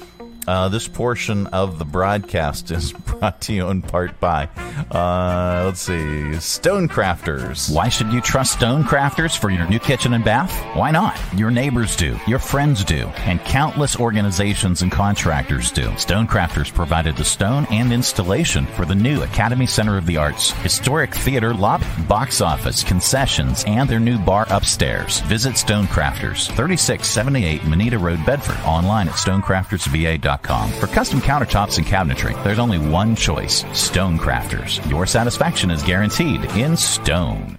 Uh, 0.47 0.69
this 0.69 0.87
portion 0.87 1.49
of 1.49 1.79
the 1.79 1.85
broadcast 1.85 2.71
is 2.71 2.93
brought 3.07 3.41
to 3.41 3.53
you 3.53 3.69
in 3.69 3.83
part 3.83 4.19
by, 4.21 4.45
uh, 4.93 5.63
let's 5.67 5.81
see, 5.81 5.93
Stonecrafters. 5.93 7.75
Why 7.75 7.89
should 7.89 8.13
you 8.13 8.21
trust 8.21 8.59
Stonecrafters 8.59 9.37
for 9.37 9.51
your 9.51 9.69
new 9.69 9.81
kitchen 9.81 10.13
and 10.13 10.25
bath? 10.25 10.53
Why 10.77 10.93
not? 10.93 11.19
Your 11.35 11.51
neighbors 11.51 11.97
do, 11.97 12.17
your 12.29 12.39
friends 12.39 12.85
do, 12.85 13.09
and 13.25 13.41
countless 13.41 13.99
organizations 13.99 14.83
and 14.83 14.93
contractors 14.93 15.73
do. 15.73 15.89
Stonecrafters 15.97 16.73
provided 16.73 17.17
the 17.17 17.25
stone 17.25 17.67
and 17.71 17.93
installation 17.93 18.67
for 18.67 18.85
the 18.85 18.95
new 18.95 19.23
Academy 19.23 19.67
Center 19.67 19.99
of 19.99 20.07
the 20.07 20.17
Arts, 20.17 20.53
historic 20.63 21.13
theater 21.15 21.55
lobby, 21.55 21.87
box 22.09 22.41
office, 22.41 22.85
concessions, 22.85 23.65
and 23.67 23.89
their 23.89 24.01
new 24.01 24.19
bar 24.19 24.47
upstairs. 24.51 25.21
Visit 25.23 25.55
Stonecrafters, 25.55 26.47
3678 26.55 27.65
Moneta 27.65 27.99
Road, 27.99 28.25
Bedford, 28.25 28.59
online 28.65 29.09
at 29.09 29.15
stonecraftersva.com. 29.15 30.36
For 30.81 30.87
custom 30.87 31.21
countertops 31.21 31.79
and 31.79 31.87
cabinetry, 31.87 32.43
there's 32.45 32.59
only 32.59 32.79
one 32.79 33.17
choice 33.17 33.65
Stonecrafters. 33.65 34.89
Your 34.91 35.07
satisfaction 35.07 35.71
is 35.71 35.83
guaranteed 35.83 36.45
in 36.57 36.77
stone. 36.77 37.59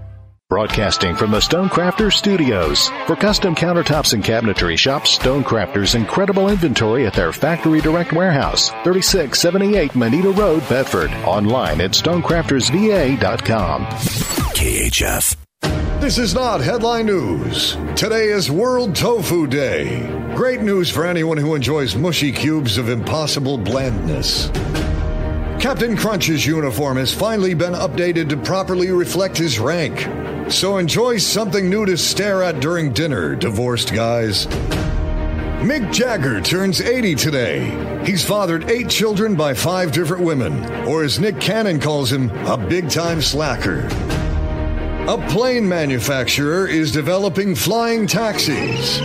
Broadcasting 0.51 1.15
from 1.15 1.31
the 1.31 1.37
Stonecrafters 1.37 2.11
Studios. 2.11 2.89
For 3.07 3.15
custom 3.15 3.55
countertops 3.55 4.13
and 4.13 4.21
cabinetry, 4.21 4.77
shop 4.77 5.03
Stonecrafters' 5.03 5.95
incredible 5.95 6.49
inventory 6.49 7.07
at 7.07 7.13
their 7.13 7.31
Factory 7.31 7.79
Direct 7.79 8.11
Warehouse, 8.11 8.69
3678 8.83 9.95
Moneta 9.95 10.31
Road, 10.31 10.67
Bedford. 10.67 11.09
Online 11.23 11.79
at 11.79 11.91
stonecraftersva.com. 11.91 13.85
KHF. 13.85 15.37
This 16.01 16.17
is 16.17 16.33
not 16.33 16.59
headline 16.59 17.05
news. 17.05 17.77
Today 17.95 18.25
is 18.25 18.51
World 18.51 18.93
Tofu 18.93 19.47
Day. 19.47 20.05
Great 20.35 20.59
news 20.59 20.89
for 20.89 21.05
anyone 21.05 21.37
who 21.37 21.55
enjoys 21.55 21.95
mushy 21.95 22.33
cubes 22.33 22.77
of 22.77 22.89
impossible 22.89 23.57
blandness. 23.57 24.49
Captain 25.61 25.95
Crunch's 25.95 26.45
uniform 26.45 26.97
has 26.97 27.13
finally 27.13 27.53
been 27.53 27.73
updated 27.73 28.27
to 28.27 28.35
properly 28.35 28.91
reflect 28.91 29.37
his 29.37 29.57
rank. 29.57 30.09
So 30.49 30.77
enjoy 30.77 31.17
something 31.17 31.69
new 31.69 31.85
to 31.85 31.97
stare 31.97 32.43
at 32.43 32.59
during 32.59 32.93
dinner, 32.93 33.35
divorced 33.35 33.93
guys. 33.93 34.47
Mick 35.61 35.93
Jagger 35.93 36.41
turns 36.41 36.81
80 36.81 37.15
today. 37.15 38.03
He's 38.05 38.25
fathered 38.25 38.69
eight 38.69 38.89
children 38.89 39.35
by 39.35 39.53
five 39.53 39.91
different 39.91 40.23
women, 40.23 40.65
or 40.87 41.03
as 41.03 41.19
Nick 41.19 41.39
Cannon 41.39 41.79
calls 41.79 42.11
him, 42.11 42.31
a 42.47 42.57
big 42.57 42.89
time 42.89 43.21
slacker. 43.21 43.87
A 45.07 45.17
plane 45.29 45.67
manufacturer 45.67 46.67
is 46.67 46.91
developing 46.91 47.53
flying 47.53 48.07
taxis. 48.07 48.99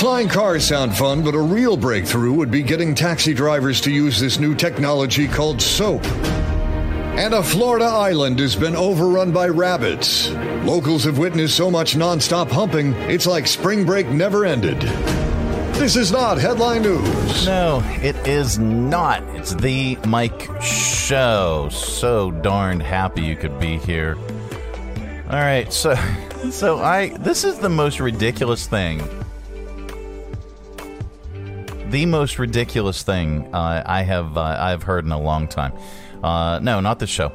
Flying 0.00 0.28
cars 0.28 0.66
sound 0.66 0.96
fun, 0.96 1.22
but 1.22 1.34
a 1.34 1.40
real 1.40 1.76
breakthrough 1.76 2.32
would 2.32 2.50
be 2.50 2.62
getting 2.62 2.94
taxi 2.94 3.32
drivers 3.32 3.80
to 3.82 3.90
use 3.90 4.18
this 4.20 4.38
new 4.38 4.54
technology 4.54 5.28
called 5.28 5.62
SOAP. 5.62 6.04
And 7.16 7.34
a 7.34 7.42
Florida 7.42 7.84
island 7.84 8.38
has 8.38 8.56
been 8.56 8.74
overrun 8.74 9.32
by 9.32 9.48
rabbits. 9.48 10.30
Locals 10.64 11.02
have 11.04 11.18
witnessed 11.18 11.56
so 11.56 11.72
much 11.72 11.96
nonstop 11.96 12.48
humping, 12.48 12.92
it's 13.10 13.26
like 13.26 13.48
spring 13.48 13.84
break 13.84 14.06
never 14.06 14.44
ended. 14.44 14.80
This 15.74 15.96
is 15.96 16.12
not 16.12 16.38
headline 16.38 16.82
news. 16.82 17.44
No, 17.44 17.82
it 18.00 18.14
is 18.28 18.60
not. 18.60 19.24
It's 19.34 19.56
the 19.56 19.96
Mike 20.06 20.48
Show. 20.62 21.68
So 21.72 22.30
darned 22.30 22.80
happy 22.80 23.22
you 23.22 23.34
could 23.34 23.58
be 23.58 23.78
here. 23.78 24.16
All 25.28 25.40
right, 25.40 25.72
so 25.72 25.96
so 26.52 26.78
I 26.78 27.08
this 27.18 27.42
is 27.42 27.58
the 27.58 27.68
most 27.68 27.98
ridiculous 27.98 28.68
thing. 28.68 29.02
The 31.90 32.06
most 32.06 32.38
ridiculous 32.38 33.02
thing 33.02 33.52
uh, 33.52 33.82
I 33.84 34.02
have 34.02 34.36
uh, 34.36 34.56
I've 34.60 34.84
heard 34.84 35.04
in 35.04 35.10
a 35.10 35.20
long 35.20 35.48
time. 35.48 35.72
Uh, 36.22 36.60
no, 36.62 36.78
not 36.78 37.00
the 37.00 37.08
show. 37.08 37.32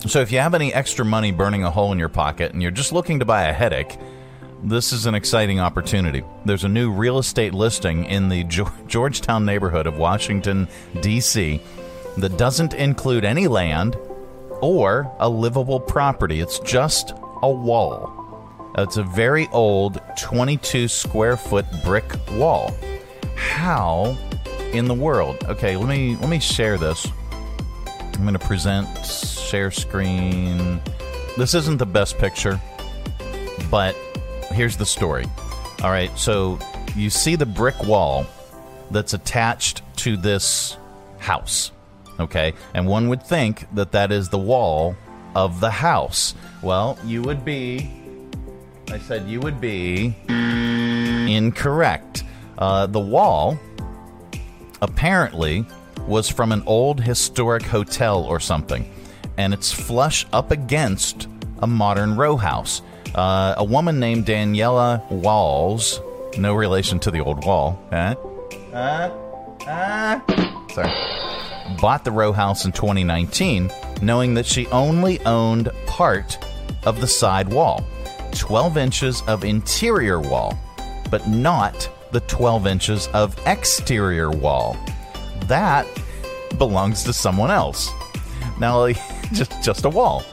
So 0.00 0.20
if 0.20 0.30
you 0.30 0.38
have 0.38 0.54
any 0.54 0.72
extra 0.72 1.04
money 1.04 1.32
burning 1.32 1.64
a 1.64 1.70
hole 1.70 1.92
in 1.92 1.98
your 1.98 2.08
pocket 2.08 2.52
and 2.52 2.62
you're 2.62 2.70
just 2.70 2.92
looking 2.92 3.18
to 3.18 3.24
buy 3.24 3.44
a 3.44 3.52
headache, 3.52 3.96
this 4.62 4.92
is 4.92 5.06
an 5.06 5.14
exciting 5.14 5.60
opportunity. 5.60 6.22
There's 6.44 6.64
a 6.64 6.68
new 6.68 6.90
real 6.90 7.18
estate 7.18 7.54
listing 7.54 8.04
in 8.04 8.28
the 8.28 8.44
Georgetown 8.86 9.44
neighborhood 9.44 9.86
of 9.86 9.98
Washington, 9.98 10.68
D.C., 11.00 11.60
that 12.16 12.38
doesn't 12.38 12.72
include 12.72 13.24
any 13.24 13.46
land 13.46 13.96
or 14.60 15.10
a 15.18 15.28
livable 15.28 15.80
property. 15.80 16.40
It's 16.40 16.58
just 16.60 17.12
a 17.42 17.50
wall. 17.50 18.12
It's 18.78 18.96
a 18.96 19.02
very 19.02 19.48
old 19.48 20.00
22 20.18 20.88
square 20.88 21.36
foot 21.36 21.66
brick 21.84 22.04
wall. 22.32 22.74
How 23.36 24.16
in 24.72 24.86
the 24.86 24.94
world? 24.94 25.44
Okay, 25.44 25.76
let 25.76 25.88
me 25.88 26.16
let 26.16 26.28
me 26.28 26.38
share 26.38 26.78
this. 26.78 27.06
I'm 28.16 28.22
going 28.22 28.32
to 28.32 28.38
present 28.38 28.88
share 29.04 29.70
screen. 29.70 30.80
This 31.36 31.54
isn't 31.54 31.76
the 31.76 31.86
best 31.86 32.16
picture, 32.16 32.58
but 33.70 33.94
here's 34.52 34.78
the 34.78 34.86
story. 34.86 35.26
All 35.82 35.90
right, 35.90 36.10
so 36.18 36.58
you 36.96 37.10
see 37.10 37.36
the 37.36 37.44
brick 37.44 37.78
wall 37.84 38.26
that's 38.90 39.12
attached 39.12 39.82
to 39.96 40.16
this 40.16 40.78
house. 41.18 41.72
Okay, 42.18 42.54
and 42.72 42.86
one 42.86 43.10
would 43.10 43.22
think 43.22 43.66
that 43.74 43.92
that 43.92 44.10
is 44.10 44.30
the 44.30 44.38
wall 44.38 44.96
of 45.34 45.60
the 45.60 45.70
house. 45.70 46.34
Well, 46.62 46.98
you 47.04 47.20
would 47.22 47.44
be. 47.44 47.90
I 48.90 48.98
said 48.98 49.28
you 49.28 49.40
would 49.40 49.60
be 49.60 50.16
incorrect. 50.28 52.24
Uh, 52.56 52.86
the 52.86 53.00
wall 53.00 53.58
apparently 54.80 55.66
was 56.06 56.28
from 56.28 56.52
an 56.52 56.62
old 56.66 57.00
historic 57.00 57.62
hotel 57.62 58.22
or 58.24 58.40
something, 58.40 58.90
and 59.36 59.52
it's 59.52 59.72
flush 59.72 60.26
up 60.32 60.50
against 60.50 61.28
a 61.60 61.66
modern 61.66 62.16
row 62.16 62.36
house. 62.36 62.82
Uh, 63.14 63.54
a 63.56 63.64
woman 63.64 63.98
named 63.98 64.26
Daniela 64.26 65.08
Walls, 65.10 66.00
no 66.38 66.54
relation 66.54 66.98
to 67.00 67.10
the 67.10 67.20
old 67.20 67.44
wall, 67.44 67.82
eh? 67.92 68.14
Uh, 68.72 69.10
uh, 69.66 70.20
sorry, 70.72 70.92
bought 71.80 72.04
the 72.04 72.10
row 72.10 72.32
house 72.32 72.64
in 72.64 72.72
2019, 72.72 73.70
knowing 74.02 74.34
that 74.34 74.46
she 74.46 74.66
only 74.68 75.20
owned 75.24 75.70
part 75.86 76.38
of 76.84 77.00
the 77.00 77.06
side 77.06 77.48
wall, 77.48 77.84
12 78.32 78.76
inches 78.76 79.22
of 79.22 79.44
interior 79.44 80.20
wall, 80.20 80.58
but 81.10 81.26
not 81.26 81.88
the 82.12 82.20
12 82.20 82.66
inches 82.66 83.08
of 83.08 83.36
exterior 83.46 84.30
wall. 84.30 84.76
That 85.48 85.86
belongs 86.58 87.04
to 87.04 87.12
someone 87.12 87.50
else. 87.50 87.90
Now, 88.58 88.88
just 89.32 89.62
just 89.62 89.84
a 89.84 89.88
wall. 89.88 90.24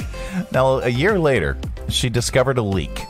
Now, 0.51 0.79
a 0.79 0.89
year 0.89 1.19
later, 1.19 1.57
she 1.89 2.09
discovered 2.09 2.57
a 2.57 2.61
leak 2.61 3.05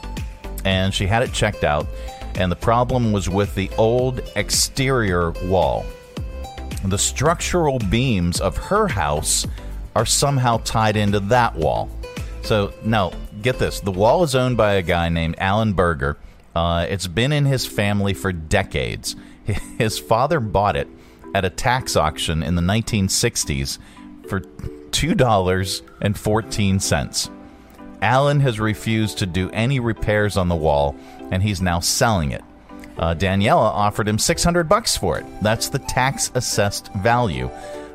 and 0.66 0.94
she 0.94 1.08
had 1.08 1.24
it 1.24 1.34
checked 1.34 1.64
out, 1.64 1.88
and 2.36 2.52
the 2.52 2.56
problem 2.56 3.12
was 3.12 3.30
with 3.30 3.54
the 3.56 3.70
old 3.78 4.22
exterior 4.36 5.32
wall. 5.46 5.86
The 6.86 6.98
structural 6.98 7.80
beams 7.80 8.42
of 8.42 8.58
her 8.58 8.88
house 8.88 9.46
are 9.96 10.06
somehow 10.06 10.58
tied 10.64 10.98
into 10.98 11.20
that 11.22 11.56
wall. 11.56 11.90
So, 12.42 12.74
now, 12.84 13.12
get 13.42 13.60
this 13.60 13.80
the 13.80 13.92
wall 13.92 14.24
is 14.24 14.36
owned 14.36 14.58
by 14.58 14.74
a 14.74 14.82
guy 14.82 15.10
named 15.10 15.36
Alan 15.38 15.74
Berger. 15.74 16.18
Uh, 16.56 16.86
it's 16.90 17.08
been 17.08 17.32
in 17.32 17.46
his 17.46 17.66
family 17.66 18.14
for 18.14 18.32
decades. 18.32 19.16
His 19.78 20.00
father 20.00 20.40
bought 20.40 20.76
it 20.76 20.88
at 21.34 21.46
a 21.46 21.50
tax 21.50 21.96
auction 21.96 22.44
in 22.44 22.56
the 22.56 22.62
1960s 22.62 23.80
for 24.28 24.40
$2.14. 24.40 27.30
Alan 28.02 28.40
has 28.42 28.60
refused 28.60 29.18
to 29.20 29.26
do 29.26 29.50
any 29.52 29.80
repairs 29.80 30.36
on 30.38 30.50
the 30.50 30.56
wall, 30.56 30.96
and 31.32 31.42
he's 31.42 31.62
now 31.62 31.80
selling 31.80 32.32
it. 32.32 32.44
Uh, 32.98 33.16
Daniela 33.16 33.72
offered 33.72 34.08
him 34.08 34.20
600 34.20 34.70
bucks 34.70 34.96
for 34.98 35.18
it. 35.18 35.26
That's 35.42 35.70
the 35.70 35.80
tax 35.80 36.30
assessed 36.36 36.94
value. 36.94 37.50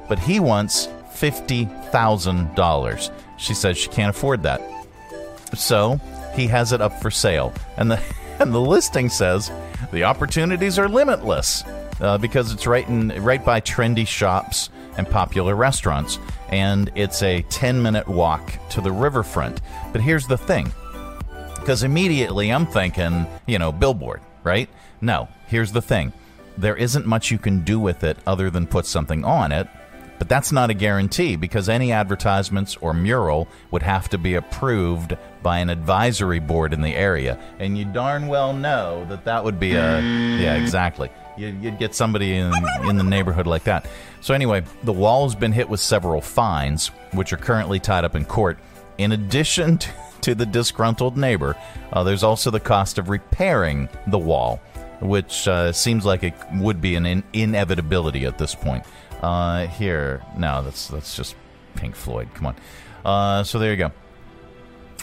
But 0.09 0.18
he 0.18 0.40
wants 0.40 0.88
$50,000. 1.12 3.11
She 3.37 3.55
says 3.55 3.79
she 3.79 3.88
can't 3.90 4.16
afford 4.16 4.42
that. 4.42 4.61
So 5.55 6.01
he 6.35 6.48
has 6.48 6.72
it 6.72 6.81
up 6.81 7.01
for 7.01 7.11
sale. 7.11 7.55
And 7.77 7.88
the, 7.90 8.03
and 8.40 8.53
the 8.53 8.61
listing 8.61 9.09
says 9.09 9.53
the 9.92 10.05
opportunities 10.05 10.79
are 10.79 10.88
limitless 10.88 11.64
uh, 12.00 12.18
because 12.18 12.52
it's 12.52 12.66
right, 12.66 12.88
in, 12.88 13.08
right 13.22 13.44
by 13.44 13.61
trendy 13.61 14.06
shops 14.06 14.70
and 14.96 15.08
popular 15.08 15.54
restaurants 15.54 16.18
and 16.48 16.90
it's 16.94 17.22
a 17.22 17.42
10 17.42 17.82
minute 17.82 18.08
walk 18.08 18.52
to 18.70 18.80
the 18.80 18.92
riverfront. 18.92 19.61
But 19.92 20.00
here's 20.00 20.26
the 20.26 20.38
thing 20.38 20.72
because 21.54 21.82
immediately 21.82 22.50
I'm 22.50 22.66
thinking, 22.66 23.26
you 23.46 23.58
know, 23.58 23.72
billboard, 23.72 24.20
right? 24.42 24.68
No, 25.00 25.28
here's 25.48 25.72
the 25.72 25.82
thing 25.82 26.12
there 26.56 26.76
isn't 26.76 27.06
much 27.06 27.30
you 27.30 27.38
can 27.38 27.61
do 27.62 27.78
with 27.78 28.02
it 28.02 28.16
other 28.26 28.50
than 28.50 28.66
put 28.66 28.84
something 28.84 29.24
on 29.24 29.52
it. 29.52 29.68
But 30.18 30.28
that's 30.28 30.50
not 30.50 30.70
a 30.70 30.74
guarantee 30.74 31.37
because 31.37 31.68
any 31.68 31.92
advertisements 31.92 32.76
or 32.78 32.92
mural 32.92 33.46
would 33.70 33.82
have 33.82 34.08
to 34.08 34.18
be 34.18 34.34
approved 34.34 35.16
by 35.44 35.58
an 35.58 35.70
advisory 35.70 36.40
board 36.40 36.72
in 36.72 36.80
the 36.80 36.96
area. 36.96 37.38
And 37.61 37.78
you 37.78 37.84
darn 37.84 38.26
well 38.26 38.52
know 38.52 39.06
that 39.08 39.26
that 39.26 39.44
would 39.44 39.61
be 39.61 39.74
a. 39.74 40.00
Yeah, 40.00 40.56
exactly. 40.56 41.11
You'd 41.38 41.79
get 41.79 41.94
somebody 41.94 42.35
in, 42.35 42.53
in 42.85 42.96
the 42.96 43.05
neighborhood 43.05 43.46
like 43.46 43.64
that. 43.64 43.87
So, 44.20 44.35
anyway, 44.35 44.64
the 44.83 44.92
wall 44.92 45.24
has 45.24 45.35
been 45.35 45.53
hit 45.53 45.68
with 45.68 45.81
several 45.81 46.20
fines, 46.20 46.88
which 47.12 47.33
are 47.33 47.37
currently 47.37 47.79
tied 47.79 48.05
up 48.05 48.14
in 48.16 48.24
court. 48.24 48.59
In 48.98 49.12
addition 49.12 49.79
to 50.22 50.35
the 50.35 50.46
disgruntled 50.46 51.16
neighbor, 51.16 51.57
uh, 51.92 52.03
there's 52.03 52.22
also 52.24 52.51
the 52.51 52.61
cost 52.61 52.98
of 52.98 53.09
repairing 53.09 53.88
the 54.09 54.18
wall, 54.18 54.61
which 55.01 55.46
uh, 55.46 55.72
seems 55.72 56.05
like 56.05 56.24
it 56.24 56.35
would 56.55 56.81
be 56.81 56.96
an 56.96 57.07
in- 57.07 57.24
inevitability 57.33 58.27
at 58.27 58.38
this 58.38 58.55
point. 58.55 58.85
Uh, 59.22 59.66
here, 59.66 60.22
no, 60.37 60.62
that's 60.62 60.88
that's 60.88 61.16
just 61.16 61.35
Pink 61.74 61.94
Floyd. 61.94 62.29
Come 62.35 62.46
on. 62.46 62.57
Uh, 63.05 63.42
so 63.44 63.59
there 63.59 63.70
you 63.70 63.77
go. 63.77 63.92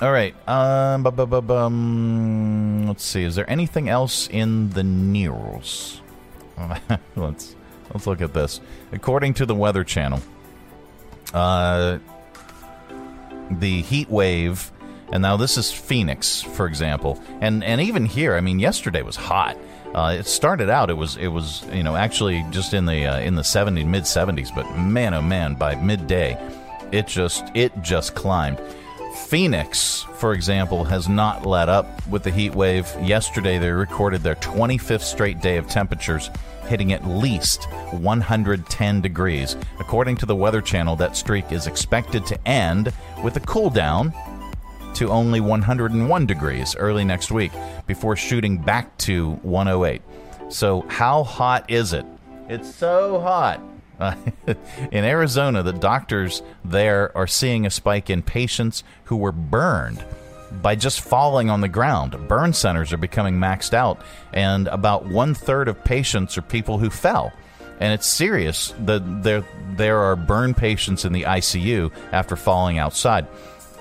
All 0.02 0.12
right. 0.12 0.36
Um, 0.48 1.04
bu- 1.04 2.88
let's 2.88 3.04
see. 3.04 3.24
Is 3.24 3.36
there 3.36 3.50
anything 3.50 3.88
else 3.88 4.28
in 4.28 4.72
the 4.72 4.84
news? 4.84 6.02
let's 7.16 7.56
let's 7.94 8.08
look 8.08 8.22
at 8.22 8.34
this. 8.34 8.62
According 8.92 9.36
to 9.36 9.46
the 9.46 9.56
Weather 9.56 9.84
Channel, 9.84 10.22
uh, 11.34 12.00
the 13.52 13.82
heat 13.82 14.10
wave, 14.10 14.72
and 15.12 15.22
now 15.22 15.38
this 15.38 15.58
is 15.58 15.72
Phoenix, 15.72 16.42
for 16.42 16.68
example, 16.68 17.22
and 17.42 17.64
and 17.64 17.82
even 17.82 18.06
here, 18.06 18.36
I 18.36 18.42
mean, 18.42 18.60
yesterday 18.60 19.02
was 19.02 19.16
hot. 19.16 19.58
Uh, 19.94 20.18
it 20.20 20.26
started 20.26 20.70
out, 20.70 20.90
it 20.90 20.98
was 20.98 21.16
it 21.18 21.28
was 21.28 21.66
you 21.72 21.84
know 21.84 21.96
actually 21.96 22.46
just 22.52 22.74
in 22.74 22.86
the 22.86 23.06
uh, 23.06 23.20
in 23.20 23.36
the 23.36 23.42
70s, 23.42 23.86
mid 23.86 24.04
70s, 24.04 24.54
but 24.54 24.70
man 24.78 25.14
oh 25.14 25.22
man, 25.22 25.56
by 25.56 25.76
midday, 25.76 26.38
it 26.92 27.08
just 27.08 27.46
it 27.54 27.72
just 27.82 28.16
climbed. 28.16 28.60
Phoenix, 29.16 30.06
for 30.16 30.34
example, 30.34 30.84
has 30.84 31.10
not 31.10 31.46
let 31.46 31.70
up 31.70 32.06
with 32.08 32.24
the 32.24 32.32
heat 32.32 32.54
wave. 32.54 32.88
Yesterday, 33.02 33.58
they 33.58 33.72
recorded 33.72 34.22
their 34.22 34.36
25th 34.36 35.02
straight 35.02 35.42
day 35.42 35.58
of 35.58 35.68
temperatures 35.68 36.30
hitting 36.68 36.94
at 36.94 37.08
least 37.08 37.66
110 37.92 39.02
degrees. 39.02 39.56
According 39.80 40.18
to 40.18 40.26
the 40.26 40.36
Weather 40.36 40.62
Channel, 40.62 40.96
that 40.98 41.16
streak 41.16 41.52
is 41.52 41.68
expected 41.68 42.26
to 42.26 42.48
end 42.48 42.92
with 43.24 43.38
a 43.38 43.42
cool 43.42 43.70
down 43.70 44.14
to 44.96 45.10
only 45.10 45.42
101 45.42 46.26
degrees 46.26 46.76
early 46.76 47.04
next 47.04 47.32
week 47.32 47.52
before 47.88 48.16
shooting 48.16 48.58
back 48.58 48.98
to 49.00 49.32
108. 49.44 50.02
So, 50.50 50.82
how 50.88 51.24
hot 51.24 51.70
is 51.70 51.94
it? 51.94 52.06
It's 52.48 52.74
so 52.74 53.20
hot. 53.20 53.60
Uh, 54.00 54.16
in 54.92 55.04
Arizona, 55.04 55.64
the 55.64 55.74
doctors 55.74 56.42
there 56.64 57.16
are 57.16 57.28
seeing 57.28 57.66
a 57.66 57.70
spike 57.70 58.10
in 58.10 58.22
patients 58.22 58.84
who 59.06 59.18
were 59.18 59.32
burned 59.32 60.04
by 60.62 60.76
just 60.76 61.02
falling 61.02 61.50
on 61.50 61.62
the 61.62 61.68
ground. 61.68 62.16
Burn 62.28 62.54
centers 62.54 62.94
are 62.94 62.98
becoming 62.98 63.36
maxed 63.36 63.74
out, 63.74 64.02
and 64.34 64.68
about 64.68 65.06
one 65.06 65.34
third 65.34 65.68
of 65.68 65.84
patients 65.84 66.38
are 66.38 66.42
people 66.42 66.78
who 66.78 66.90
fell. 66.90 67.34
And 67.80 67.94
it's 67.94 68.08
serious. 68.08 68.74
that 68.80 69.24
there, 69.24 69.46
there 69.76 70.00
are 70.00 70.16
burn 70.16 70.54
patients 70.54 71.04
in 71.04 71.12
the 71.12 71.24
ICU 71.24 71.92
after 72.14 72.36
falling 72.36 72.78
outside. 72.78 73.28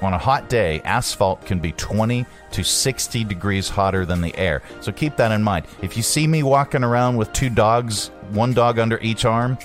On 0.03 0.13
a 0.13 0.19
hot 0.19 0.49
day, 0.49 0.81
asphalt 0.85 1.47
can 1.47 1.61
be 1.61 1.73
20 1.73 2.27
to 2.51 2.65
60 2.65 3.25
degrees 3.25 3.69
hotter 3.69 4.05
than 4.05 4.21
the 4.21 4.37
air. 4.37 4.63
So 4.81 4.91
keep 4.93 5.17
that 5.17 5.31
in 5.33 5.43
mind. 5.43 5.67
If 5.81 5.97
you 5.97 6.03
see 6.03 6.27
me 6.27 6.43
walking 6.43 6.83
around 6.83 7.17
with 7.17 7.33
two 7.33 7.49
dogs, 7.49 8.09
one 8.31 8.53
dog 8.53 8.79
under 8.79 8.99
each 9.01 9.25
arm, 9.25 9.57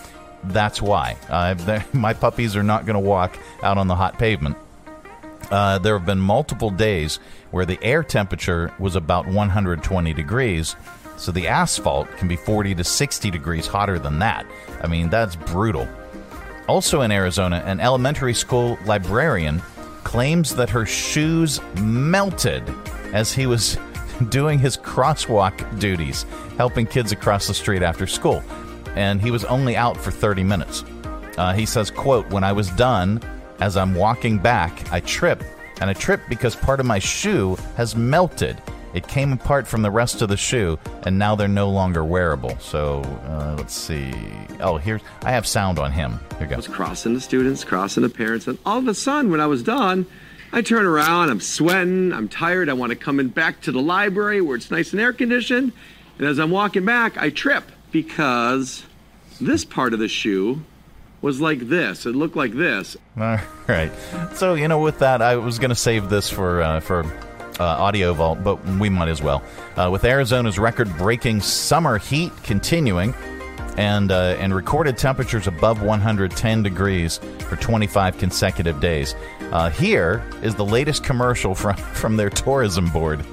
that's 0.46 0.82
why. 0.82 1.18
Uh, 1.30 1.82
my 1.94 2.14
puppies 2.14 2.56
are 2.56 2.64
not 2.64 2.86
going 2.86 2.96
to 2.96 3.00
walk 3.00 3.38
out 3.64 3.78
on 3.78 3.88
the 3.88 3.96
hot 3.96 4.18
pavement. 4.18 4.58
Uh, 5.52 5.80
there 5.80 5.98
have 5.98 6.06
been 6.06 6.20
multiple 6.20 6.70
days 6.70 7.20
where 7.52 7.66
the 7.66 7.82
air 7.82 8.04
temperature 8.04 8.74
was 8.78 8.96
about 8.96 9.28
120 9.28 10.14
degrees, 10.14 10.76
so 11.18 11.32
the 11.32 11.48
asphalt 11.48 12.10
can 12.18 12.28
be 12.28 12.36
40 12.36 12.76
to 12.76 12.84
60 12.84 13.32
degrees 13.32 13.66
hotter 13.66 13.98
than 13.98 14.20
that. 14.20 14.46
I 14.82 14.88
mean, 14.88 15.10
that's 15.10 15.36
brutal. 15.36 15.88
Also 16.68 17.02
in 17.02 17.12
Arizona, 17.12 17.64
an 17.66 17.80
elementary 17.80 18.34
school 18.34 18.78
librarian 18.86 19.62
claims 20.04 20.56
that 20.56 20.70
her 20.70 20.86
shoes 20.86 21.60
melted 21.82 22.64
as 23.12 23.34
he 23.34 23.48
was 23.48 23.78
doing 24.30 24.60
his 24.60 24.78
crosswalk 24.78 25.80
duties, 25.80 26.26
helping 26.58 26.86
kids 26.86 27.12
across 27.12 27.48
the 27.48 27.54
street 27.54 27.82
after 27.82 28.06
school. 28.06 28.44
And 29.00 29.22
he 29.22 29.32
was 29.32 29.46
only 29.46 29.78
out 29.78 29.96
for 29.96 30.12
30 30.12 30.44
minutes. 30.44 30.84
Uh, 31.38 31.54
he 31.54 31.66
says, 31.66 31.90
quote, 31.90 32.30
when 32.32 32.44
I 32.44 32.52
was 32.52 32.70
done, 32.72 33.22
as 33.62 33.78
I'm 33.78 33.96
walking 33.96 34.40
back, 34.40 34.92
I 34.92 35.00
trip, 35.00 35.42
and 35.80 35.90
I 35.90 35.94
trip 35.94 36.20
because 36.28 36.54
part 36.54 36.82
of 36.82 36.86
my 36.86 37.00
shoe 37.00 37.56
has 37.78 37.96
melted. 37.96 38.62
It 38.94 39.08
came 39.08 39.32
apart 39.32 39.66
from 39.66 39.84
the 39.84 39.90
rest 39.90 40.22
of 40.22 40.28
the 40.28 40.36
shoe, 40.36 40.78
and 41.04 41.18
now 41.18 41.34
they're 41.34 41.48
no 41.48 41.70
longer 41.70 42.04
wearable. 42.04 42.60
So 42.60 43.02
uh, 43.26 43.56
let's 43.58 43.74
see. 43.74 44.12
Oh, 44.60 44.76
here's 44.76 45.02
I 45.22 45.32
have 45.32 45.48
sound 45.48 45.80
on 45.80 45.94
him. 45.94 46.20
Here 46.32 46.42
we 46.42 46.48
go. 46.48 46.56
I 46.56 46.58
was 46.58 46.68
crossing 46.68 47.14
the 47.14 47.22
students, 47.22 47.64
crossing 47.64 48.04
the 48.04 48.10
parents, 48.10 48.48
and 48.48 48.58
all 48.66 48.80
of 48.80 48.88
a 48.90 48.94
sudden, 48.94 49.32
when 49.32 49.40
I 49.40 49.48
was 49.48 49.64
done, 49.64 50.08
I 50.52 50.62
turn 50.62 50.86
around. 50.86 51.30
I'm 51.30 51.40
sweating. 51.40 52.12
I'm 52.12 52.28
tired. 52.28 52.68
I 52.68 52.74
want 52.74 52.90
to 52.90 52.98
come 52.98 53.22
in 53.22 53.30
back 53.30 53.62
to 53.62 53.72
the 53.72 53.82
library 53.82 54.42
where 54.42 54.58
it's 54.58 54.70
nice 54.70 54.92
and 54.92 55.00
air 55.00 55.14
conditioned. 55.14 55.72
And 56.18 56.28
as 56.28 56.38
I'm 56.38 56.52
walking 56.52 56.84
back, 56.84 57.18
I 57.18 57.30
trip 57.30 57.64
because 57.92 58.84
this 59.40 59.66
part 59.66 59.94
of 59.94 60.00
the 60.00 60.08
shoe 60.08 60.62
was 61.22 61.42
like 61.42 61.60
this. 61.68 62.06
It 62.06 62.16
looked 62.16 62.36
like 62.36 62.54
this. 62.54 62.96
All 63.20 63.38
right. 63.68 63.92
So 64.36 64.54
you 64.54 64.68
know, 64.68 64.80
with 64.80 65.00
that, 65.00 65.22
I 65.22 65.36
was 65.36 65.60
going 65.60 65.70
to 65.70 65.76
save 65.76 66.10
this 66.10 66.30
for 66.30 66.62
uh, 66.62 66.80
for 66.80 67.04
uh, 67.60 67.64
Audio 67.64 68.14
Vault, 68.14 68.44
but 68.44 68.64
we 68.66 68.90
might 68.90 69.10
as 69.10 69.22
well. 69.22 69.44
Uh, 69.76 69.90
with 69.92 70.06
Arizona's 70.06 70.58
record-breaking 70.58 71.42
summer 71.42 71.98
heat 71.98 72.32
continuing, 72.44 73.14
and 73.78 74.12
uh, 74.12 74.36
and 74.40 74.54
recorded 74.54 74.98
temperatures 74.98 75.48
above 75.48 75.82
110 75.82 76.64
degrees 76.64 77.20
for 77.48 77.56
25 77.56 78.18
consecutive 78.18 78.80
days. 78.82 79.16
Uh, 79.52 79.70
here 79.70 80.24
is 80.42 80.56
the 80.56 80.66
latest 80.66 81.04
commercial 81.04 81.56
from 81.56 81.76
from 81.94 82.18
their 82.18 82.30
tourism 82.30 82.90
board. 82.90 83.26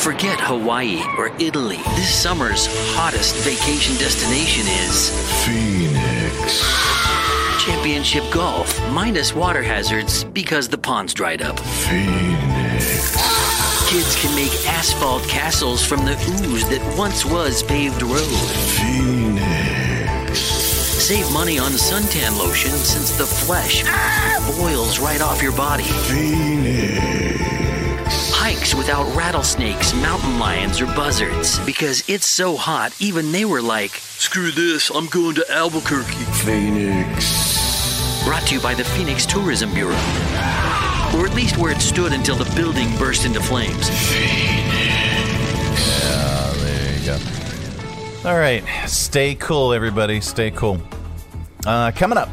Forget 0.00 0.40
Hawaii 0.40 1.02
or 1.18 1.30
Italy. 1.38 1.76
This 1.94 2.22
summer's 2.22 2.66
hottest 2.96 3.36
vacation 3.44 3.94
destination 3.96 4.64
is 4.66 5.10
Phoenix. 5.44 6.64
Championship 7.62 8.24
Golf, 8.32 8.80
minus 8.92 9.34
water 9.34 9.62
hazards 9.62 10.24
because 10.24 10.68
the 10.70 10.78
pond's 10.78 11.12
dried 11.12 11.42
up. 11.42 11.60
Phoenix. 11.60 13.14
Kids 13.90 14.16
can 14.22 14.34
make 14.34 14.50
asphalt 14.68 15.22
castles 15.24 15.84
from 15.84 16.06
the 16.06 16.12
ooze 16.46 16.66
that 16.70 16.96
once 16.96 17.26
was 17.26 17.62
paved 17.62 18.00
road. 18.00 18.24
Phoenix. 18.80 20.38
Save 20.40 21.30
money 21.30 21.58
on 21.58 21.72
suntan 21.72 22.38
lotion 22.38 22.70
since 22.70 23.10
the 23.18 23.26
flesh 23.26 23.82
boils 24.56 24.98
right 24.98 25.20
off 25.20 25.42
your 25.42 25.52
body. 25.52 25.84
Phoenix. 25.84 27.19
Hikes 28.60 28.74
without 28.74 29.16
rattlesnakes, 29.16 29.94
mountain 29.94 30.38
lions, 30.38 30.82
or 30.82 30.86
buzzards. 30.86 31.58
Because 31.60 32.04
it's 32.10 32.26
so 32.26 32.56
hot, 32.58 32.92
even 33.00 33.32
they 33.32 33.46
were 33.46 33.62
like, 33.62 33.92
screw 33.92 34.50
this, 34.50 34.90
I'm 34.90 35.06
going 35.06 35.34
to 35.36 35.50
Albuquerque. 35.50 36.12
Phoenix. 36.44 38.22
Brought 38.22 38.46
to 38.48 38.56
you 38.56 38.60
by 38.60 38.74
the 38.74 38.84
Phoenix 38.84 39.24
Tourism 39.24 39.72
Bureau. 39.72 39.96
Or 41.14 41.26
at 41.26 41.32
least 41.34 41.56
where 41.56 41.72
it 41.72 41.80
stood 41.80 42.12
until 42.12 42.36
the 42.36 42.54
building 42.54 42.94
burst 42.98 43.24
into 43.24 43.40
flames. 43.40 43.88
Phoenix. 43.88 44.28
Yeah, 46.02 46.52
there 46.58 46.98
you 46.98 47.06
go. 47.06 48.28
All 48.28 48.36
right, 48.36 48.62
stay 48.86 49.36
cool, 49.36 49.72
everybody. 49.72 50.20
Stay 50.20 50.50
cool. 50.50 50.78
Uh, 51.64 51.92
coming 51.92 52.18
up, 52.18 52.28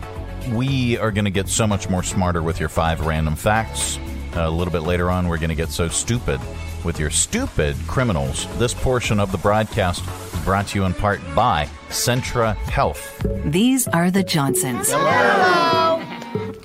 we 0.51 0.97
are 0.97 1.13
going 1.13 1.23
to 1.23 1.31
get 1.31 1.47
so 1.47 1.65
much 1.65 1.89
more 1.89 2.03
smarter 2.03 2.43
with 2.43 2.59
your 2.59 2.67
five 2.67 3.05
random 3.05 3.37
facts. 3.37 3.97
A 4.37 4.49
little 4.49 4.71
bit 4.71 4.83
later 4.83 5.09
on, 5.09 5.27
we're 5.27 5.39
going 5.39 5.49
to 5.49 5.55
get 5.55 5.69
so 5.69 5.87
stupid 5.87 6.39
with 6.83 6.99
your 6.99 7.09
stupid 7.09 7.75
criminals. 7.87 8.45
This 8.59 8.73
portion 8.73 9.19
of 9.19 9.31
the 9.31 9.37
broadcast 9.39 10.03
is 10.33 10.39
brought 10.41 10.67
to 10.67 10.79
you 10.79 10.85
in 10.85 10.93
part 10.93 11.19
by 11.35 11.67
Centra 11.89 12.55
Health. 12.55 13.25
These 13.45 13.87
are 13.87 14.11
the 14.11 14.21
Johnsons. 14.23 14.89
Hello. 14.91 15.99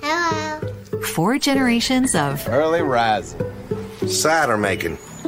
Hello. 0.03 1.01
Four 1.03 1.39
generations 1.39 2.15
of 2.15 2.47
early 2.49 2.83
rising, 2.83 3.41
cider 4.07 4.59
making, 4.59 4.99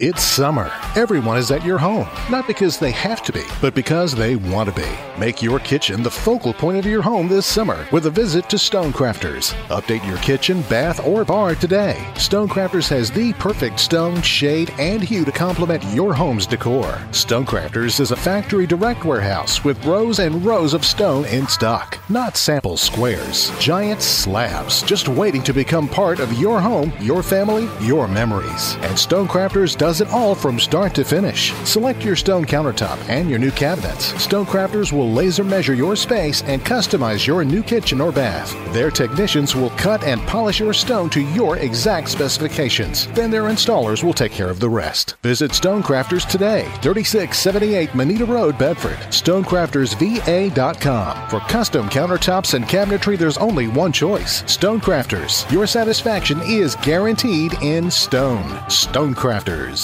It's 0.00 0.24
summer. 0.24 0.72
Everyone 0.96 1.36
is 1.36 1.52
at 1.52 1.64
your 1.64 1.78
home, 1.78 2.08
not 2.28 2.48
because 2.48 2.80
they 2.80 2.90
have 2.90 3.22
to 3.22 3.32
be, 3.32 3.44
but 3.60 3.76
because 3.76 4.12
they 4.12 4.34
want 4.34 4.68
to 4.68 4.74
be. 4.74 4.88
Make 5.20 5.40
your 5.40 5.60
kitchen 5.60 6.02
the 6.02 6.10
focal 6.10 6.52
point 6.52 6.78
of 6.78 6.86
your 6.86 7.00
home 7.00 7.28
this 7.28 7.46
summer 7.46 7.86
with 7.92 8.06
a 8.06 8.10
visit 8.10 8.50
to 8.50 8.56
Stonecrafters. 8.56 9.54
Update 9.68 10.04
your 10.04 10.16
kitchen, 10.16 10.62
bath, 10.62 11.06
or 11.06 11.24
bar 11.24 11.54
today. 11.54 12.04
Stonecrafters 12.14 12.88
has 12.88 13.12
the 13.12 13.34
perfect 13.34 13.78
stone, 13.78 14.20
shade, 14.20 14.74
and 14.80 15.00
hue 15.00 15.24
to 15.24 15.30
complement 15.30 15.84
your 15.94 16.12
home's 16.12 16.48
decor. 16.48 17.00
Stonecrafters 17.12 18.00
is 18.00 18.10
a 18.10 18.16
factory 18.16 18.66
direct 18.66 19.04
warehouse 19.04 19.62
with 19.62 19.84
rows 19.84 20.18
and 20.18 20.44
rows 20.44 20.74
of 20.74 20.84
stone 20.84 21.24
in 21.26 21.46
stock, 21.46 22.00
not 22.08 22.36
sample 22.36 22.76
squares. 22.76 23.56
Giant 23.60 24.02
slabs 24.02 24.82
just 24.82 25.06
waiting 25.06 25.44
to 25.44 25.52
become 25.52 25.88
part 25.88 26.18
of 26.18 26.32
your 26.32 26.60
home, 26.60 26.92
your 26.98 27.22
family, 27.22 27.68
your 27.80 28.08
memories. 28.08 28.74
And 28.82 28.96
Stonecrafters 28.96 29.78
does 29.84 29.93
it 30.00 30.08
all 30.08 30.34
from 30.34 30.58
start 30.58 30.94
to 30.94 31.04
finish. 31.04 31.52
Select 31.64 32.04
your 32.04 32.16
stone 32.16 32.44
countertop 32.44 32.98
and 33.08 33.28
your 33.28 33.38
new 33.38 33.50
cabinets. 33.50 34.12
Stonecrafters 34.14 34.92
will 34.92 35.12
laser 35.12 35.44
measure 35.44 35.74
your 35.74 35.96
space 35.96 36.42
and 36.42 36.62
customize 36.62 37.26
your 37.26 37.44
new 37.44 37.62
kitchen 37.62 38.00
or 38.00 38.12
bath. 38.12 38.54
Their 38.72 38.90
technicians 38.90 39.54
will 39.54 39.70
cut 39.70 40.02
and 40.04 40.20
polish 40.22 40.60
your 40.60 40.72
stone 40.72 41.10
to 41.10 41.20
your 41.20 41.58
exact 41.58 42.08
specifications. 42.08 43.06
Then 43.08 43.30
their 43.30 43.44
installers 43.44 44.02
will 44.02 44.14
take 44.14 44.32
care 44.32 44.50
of 44.50 44.60
the 44.60 44.70
rest. 44.70 45.16
Visit 45.22 45.50
Stonecrafters 45.52 46.28
today, 46.28 46.62
3678 46.82 47.94
Moneta 47.94 48.24
Road, 48.24 48.58
Bedford. 48.58 48.98
StonecraftersVA.com. 49.10 51.30
For 51.30 51.40
custom 51.40 51.88
countertops 51.88 52.54
and 52.54 52.64
cabinetry, 52.64 53.18
there's 53.18 53.38
only 53.38 53.68
one 53.68 53.92
choice 53.92 54.42
Stonecrafters. 54.44 55.50
Your 55.50 55.66
satisfaction 55.66 56.40
is 56.44 56.76
guaranteed 56.76 57.54
in 57.62 57.90
stone. 57.90 58.44
Stonecrafters. 58.68 59.83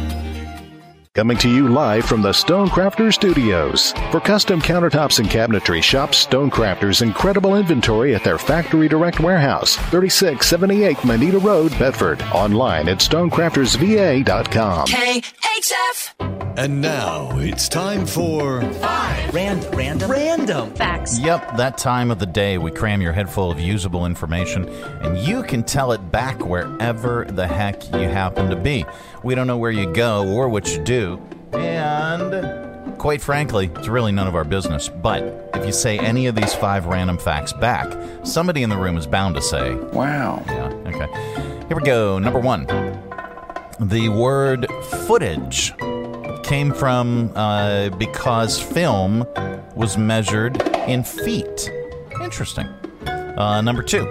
Coming 1.13 1.35
to 1.39 1.49
you 1.49 1.67
live 1.67 2.05
from 2.05 2.21
the 2.21 2.29
Stonecrafters 2.29 3.15
Studios. 3.15 3.91
For 4.11 4.21
custom 4.21 4.61
countertops 4.61 5.19
and 5.19 5.27
cabinetry, 5.27 5.83
shop 5.83 6.11
Stonecrafters' 6.11 7.01
incredible 7.01 7.57
inventory 7.57 8.15
at 8.15 8.23
their 8.23 8.37
Factory 8.37 8.87
Direct 8.87 9.19
Warehouse, 9.19 9.75
3678 9.75 11.03
Moneta 11.03 11.39
Road, 11.39 11.77
Bedford. 11.77 12.21
Online 12.33 12.87
at 12.87 12.99
stonecraftersva.com. 12.99 14.87
KHF. 14.87 16.31
And 16.57 16.81
now 16.81 17.37
it's 17.39 17.67
time 17.67 18.05
for 18.05 18.61
Five. 18.73 19.33
Random. 19.33 19.71
Random. 19.71 20.11
Random. 20.11 20.73
Facts. 20.75 21.17
Yep, 21.19 21.57
that 21.57 21.77
time 21.77 22.11
of 22.11 22.19
the 22.19 22.25
day 22.25 22.57
we 22.57 22.71
cram 22.71 23.01
your 23.01 23.13
head 23.13 23.29
full 23.29 23.49
of 23.49 23.59
usable 23.59 24.05
information 24.05 24.67
and 25.01 25.17
you 25.17 25.43
can 25.43 25.63
tell 25.63 25.93
it 25.93 26.11
back 26.11 26.45
wherever 26.45 27.25
the 27.25 27.47
heck 27.47 27.85
you 27.93 28.07
happen 28.09 28.49
to 28.49 28.55
be. 28.55 28.85
We 29.23 29.35
don't 29.35 29.47
know 29.47 29.57
where 29.57 29.71
you 29.71 29.91
go 29.91 30.27
or 30.27 30.49
what 30.49 30.75
you 30.75 30.83
do, 30.83 31.21
and 31.53 32.97
quite 32.97 33.21
frankly, 33.21 33.69
it's 33.75 33.87
really 33.87 34.11
none 34.11 34.27
of 34.27 34.35
our 34.35 34.43
business. 34.43 34.89
But 34.89 35.23
if 35.55 35.65
you 35.65 35.71
say 35.71 35.97
any 35.99 36.27
of 36.27 36.35
these 36.35 36.53
five 36.53 36.85
random 36.85 37.17
facts 37.17 37.53
back, 37.53 37.91
somebody 38.23 38.63
in 38.63 38.69
the 38.69 38.77
room 38.77 38.97
is 38.97 39.07
bound 39.07 39.35
to 39.35 39.41
say, 39.41 39.75
Wow. 39.75 40.43
Yeah, 40.47 40.67
okay. 40.87 41.67
Here 41.67 41.77
we 41.77 41.83
go. 41.83 42.19
Number 42.19 42.39
one 42.39 42.65
the 43.79 44.09
word 44.09 44.67
footage 45.07 45.73
came 46.43 46.71
from 46.71 47.31
uh, 47.35 47.89
because 47.89 48.61
film 48.61 49.25
was 49.75 49.97
measured 49.97 50.61
in 50.87 51.03
feet. 51.03 51.71
Interesting. 52.21 52.67
Uh, 53.07 53.61
number 53.61 53.81
two, 53.81 54.05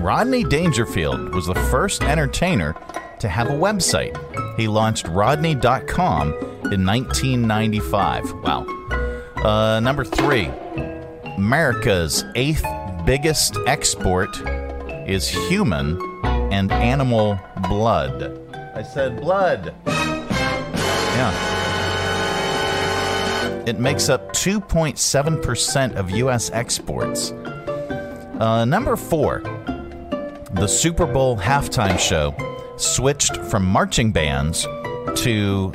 Rodney 0.00 0.42
Dangerfield 0.42 1.32
was 1.32 1.46
the 1.46 1.54
first 1.54 2.02
entertainer 2.02 2.74
to 3.20 3.28
have 3.28 3.48
a 3.48 3.54
website. 3.54 4.16
He 4.56 4.68
launched 4.68 5.08
Rodney.com 5.08 6.32
in 6.72 6.84
1995. 6.84 8.32
Wow. 8.42 8.66
Uh, 9.36 9.80
number 9.80 10.04
three, 10.04 10.50
America's 11.36 12.24
eighth 12.34 12.64
biggest 13.04 13.56
export 13.66 14.36
is 15.06 15.28
human 15.28 16.00
and 16.24 16.72
animal 16.72 17.38
blood. 17.68 18.40
I 18.74 18.82
said 18.82 19.20
blood. 19.20 19.74
Yeah. 19.86 21.32
It 23.66 23.78
makes 23.80 24.08
up 24.08 24.32
2.7% 24.32 25.94
of 25.94 26.10
U.S. 26.10 26.50
exports. 26.52 27.32
Uh, 27.32 28.64
number 28.64 28.96
four, 28.96 29.40
the 30.52 30.66
Super 30.66 31.06
Bowl 31.06 31.36
halftime 31.36 31.98
show 31.98 32.34
switched 32.76 33.36
from 33.36 33.64
marching 33.64 34.12
bands 34.12 34.66
to 35.16 35.72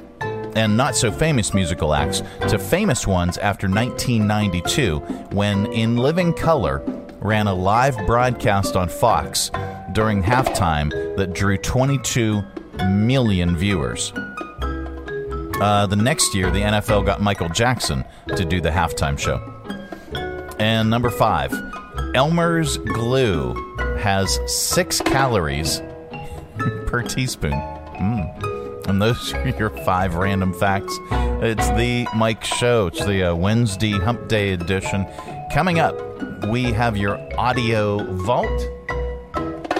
and 0.55 0.75
not 0.75 0.95
so 0.95 1.11
famous 1.11 1.53
musical 1.53 1.93
acts 1.93 2.21
to 2.49 2.59
famous 2.59 3.07
ones 3.07 3.37
after 3.37 3.67
1992 3.67 4.99
when 5.31 5.65
In 5.67 5.97
Living 5.97 6.33
Color 6.33 6.83
ran 7.19 7.47
a 7.47 7.53
live 7.53 7.97
broadcast 8.05 8.75
on 8.75 8.89
Fox 8.89 9.49
during 9.93 10.21
halftime 10.21 10.89
that 11.15 11.33
drew 11.33 11.57
22 11.57 12.41
million 12.89 13.55
viewers. 13.55 14.11
Uh, 15.61 15.85
the 15.87 15.95
next 15.95 16.33
year, 16.33 16.49
the 16.49 16.61
NFL 16.61 17.05
got 17.05 17.21
Michael 17.21 17.49
Jackson 17.49 18.03
to 18.35 18.43
do 18.43 18.59
the 18.59 18.69
halftime 18.69 19.17
show. 19.17 19.39
And 20.59 20.89
number 20.89 21.09
five, 21.09 21.53
Elmer's 22.15 22.77
glue 22.77 23.53
has 23.99 24.39
six 24.47 24.99
calories 25.01 25.81
per 26.91 27.01
teaspoon. 27.01 27.54
Mm. 27.54 28.88
And 28.89 29.01
those 29.01 29.34
are 29.34 29.47
your 29.58 29.69
five 29.69 30.15
random 30.15 30.54
facts. 30.54 30.93
It's 31.41 31.69
the 31.69 32.06
Mike 32.15 32.43
Show. 32.43 32.88
It's 32.88 33.04
the 33.06 33.32
uh, 33.32 33.36
Wednesday 33.36 33.93
Hump 33.93 34.27
Day 34.27 34.51
edition. 34.51 35.08
Coming 35.54 35.80
up, 35.80 35.95
we 36.47 36.65
have 36.65 36.97
your 36.97 37.17
audio 37.39 38.04
vault. 38.15 38.62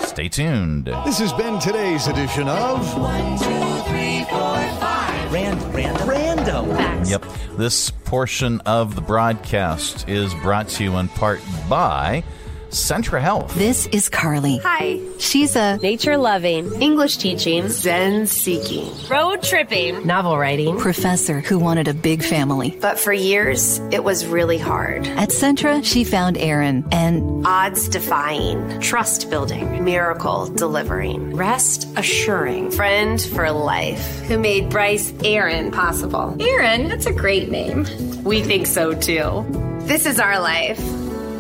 Stay 0.02 0.30
tuned. 0.30 0.86
This 1.06 1.20
has 1.20 1.34
been 1.34 1.60
today's 1.60 2.08
edition 2.08 2.48
of 2.48 2.98
One, 2.98 3.38
two, 3.38 3.90
three, 3.90 4.24
four, 4.30 4.56
five. 4.80 5.32
Random. 5.32 5.72
Random. 5.72 6.10
Random. 6.10 6.70
Facts. 6.70 7.10
Yep. 7.10 7.26
This 7.58 7.92
portion 7.92 8.62
of 8.62 8.96
the 8.96 9.02
broadcast 9.02 10.08
is 10.08 10.34
brought 10.36 10.70
to 10.70 10.84
you 10.84 10.98
in 10.98 11.10
part 11.10 11.42
by 11.70 12.24
Centra 12.72 13.20
Health. 13.22 13.54
This 13.56 13.86
is 13.88 14.08
Carly. 14.08 14.58
Hi. 14.64 14.98
She's 15.20 15.58
a 15.58 15.76
Nature 15.78 16.16
loving, 16.16 16.82
English 16.82 17.18
teaching. 17.18 17.68
Zen 17.68 18.26
seeking. 18.28 18.90
Road 19.10 19.44
tripping. 19.44 20.08
Novel 20.08 20.38
writing. 20.38 20.80
professor 20.80 21.42
who 21.42 21.60
wanted 21.60 21.90
a 21.90 21.94
big 21.94 22.24
family. 22.24 22.78
But 22.80 22.98
for 22.98 23.12
years, 23.12 23.80
it 23.92 24.06
was 24.06 24.26
really 24.26 24.58
hard. 24.58 25.06
At 25.06 25.30
Centra, 25.30 25.84
she 25.84 26.06
found 26.06 26.38
Aaron 26.38 26.86
and 26.94 27.46
Odds 27.46 27.90
defying. 27.90 28.80
Trust 28.80 29.30
building. 29.30 29.84
Miracle 29.84 30.48
delivering. 30.48 31.36
Rest 31.36 31.90
assuring. 31.98 32.72
Friend 32.72 33.22
for 33.22 33.52
life. 33.52 34.22
Who 34.30 34.38
made 34.40 34.70
Bryce 34.70 35.14
Aaron 35.26 35.72
possible? 35.72 36.38
Aaron, 36.40 36.88
that's 36.88 37.06
a 37.06 37.12
great 37.14 37.52
name. 37.52 37.86
We 38.24 38.42
think 38.44 38.66
so 38.66 38.94
too. 38.94 39.46
This 39.82 40.06
is 40.06 40.20
our 40.22 40.40
life, 40.40 40.80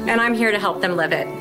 and 0.07 0.19
I'm 0.21 0.33
here 0.33 0.51
to 0.51 0.59
help 0.59 0.81
them 0.81 0.95
live 0.95 1.11
it. 1.11 1.40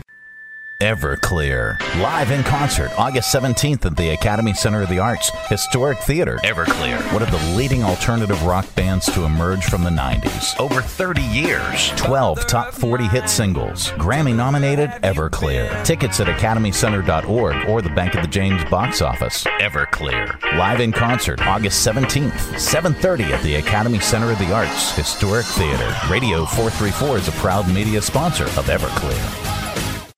Everclear. 0.81 1.79
Live 2.01 2.31
in 2.31 2.41
concert 2.41 2.89
August 2.97 3.31
17th 3.31 3.85
at 3.85 3.95
the 3.95 4.09
Academy 4.09 4.51
Center 4.51 4.81
of 4.81 4.89
the 4.89 4.97
Arts, 4.97 5.29
Historic 5.47 5.99
Theater. 5.99 6.39
Everclear, 6.43 6.99
one 7.13 7.21
of 7.21 7.29
the 7.29 7.55
leading 7.55 7.83
alternative 7.83 8.41
rock 8.41 8.65
bands 8.73 9.05
to 9.13 9.23
emerge 9.23 9.63
from 9.63 9.83
the 9.83 9.91
90s. 9.91 10.59
Over 10.59 10.81
30 10.81 11.21
years. 11.21 11.91
12 11.97 12.47
top 12.47 12.73
40 12.73 13.03
hit 13.05 13.29
singles. 13.29 13.91
Grammy 13.91 14.35
nominated 14.35 14.89
Everclear. 15.03 15.85
Tickets 15.85 16.19
at 16.19 16.25
academycenter.org 16.25 17.69
or 17.69 17.83
the 17.83 17.89
Bank 17.89 18.15
of 18.15 18.23
the 18.23 18.27
James 18.27 18.65
box 18.65 19.03
office. 19.03 19.43
Everclear. 19.61 20.41
Live 20.57 20.79
in 20.79 20.91
concert 20.91 21.39
August 21.45 21.85
17th, 21.85 22.57
7:30 22.59 23.25
at 23.25 23.43
the 23.43 23.57
Academy 23.57 23.99
Center 23.99 24.31
of 24.31 24.39
the 24.39 24.51
Arts, 24.51 24.95
Historic 24.95 25.45
Theater. 25.45 25.95
Radio 26.09 26.43
434 26.43 27.17
is 27.19 27.27
a 27.27 27.33
proud 27.33 27.67
media 27.71 28.01
sponsor 28.01 28.45
of 28.45 28.65
Everclear. 28.65 29.60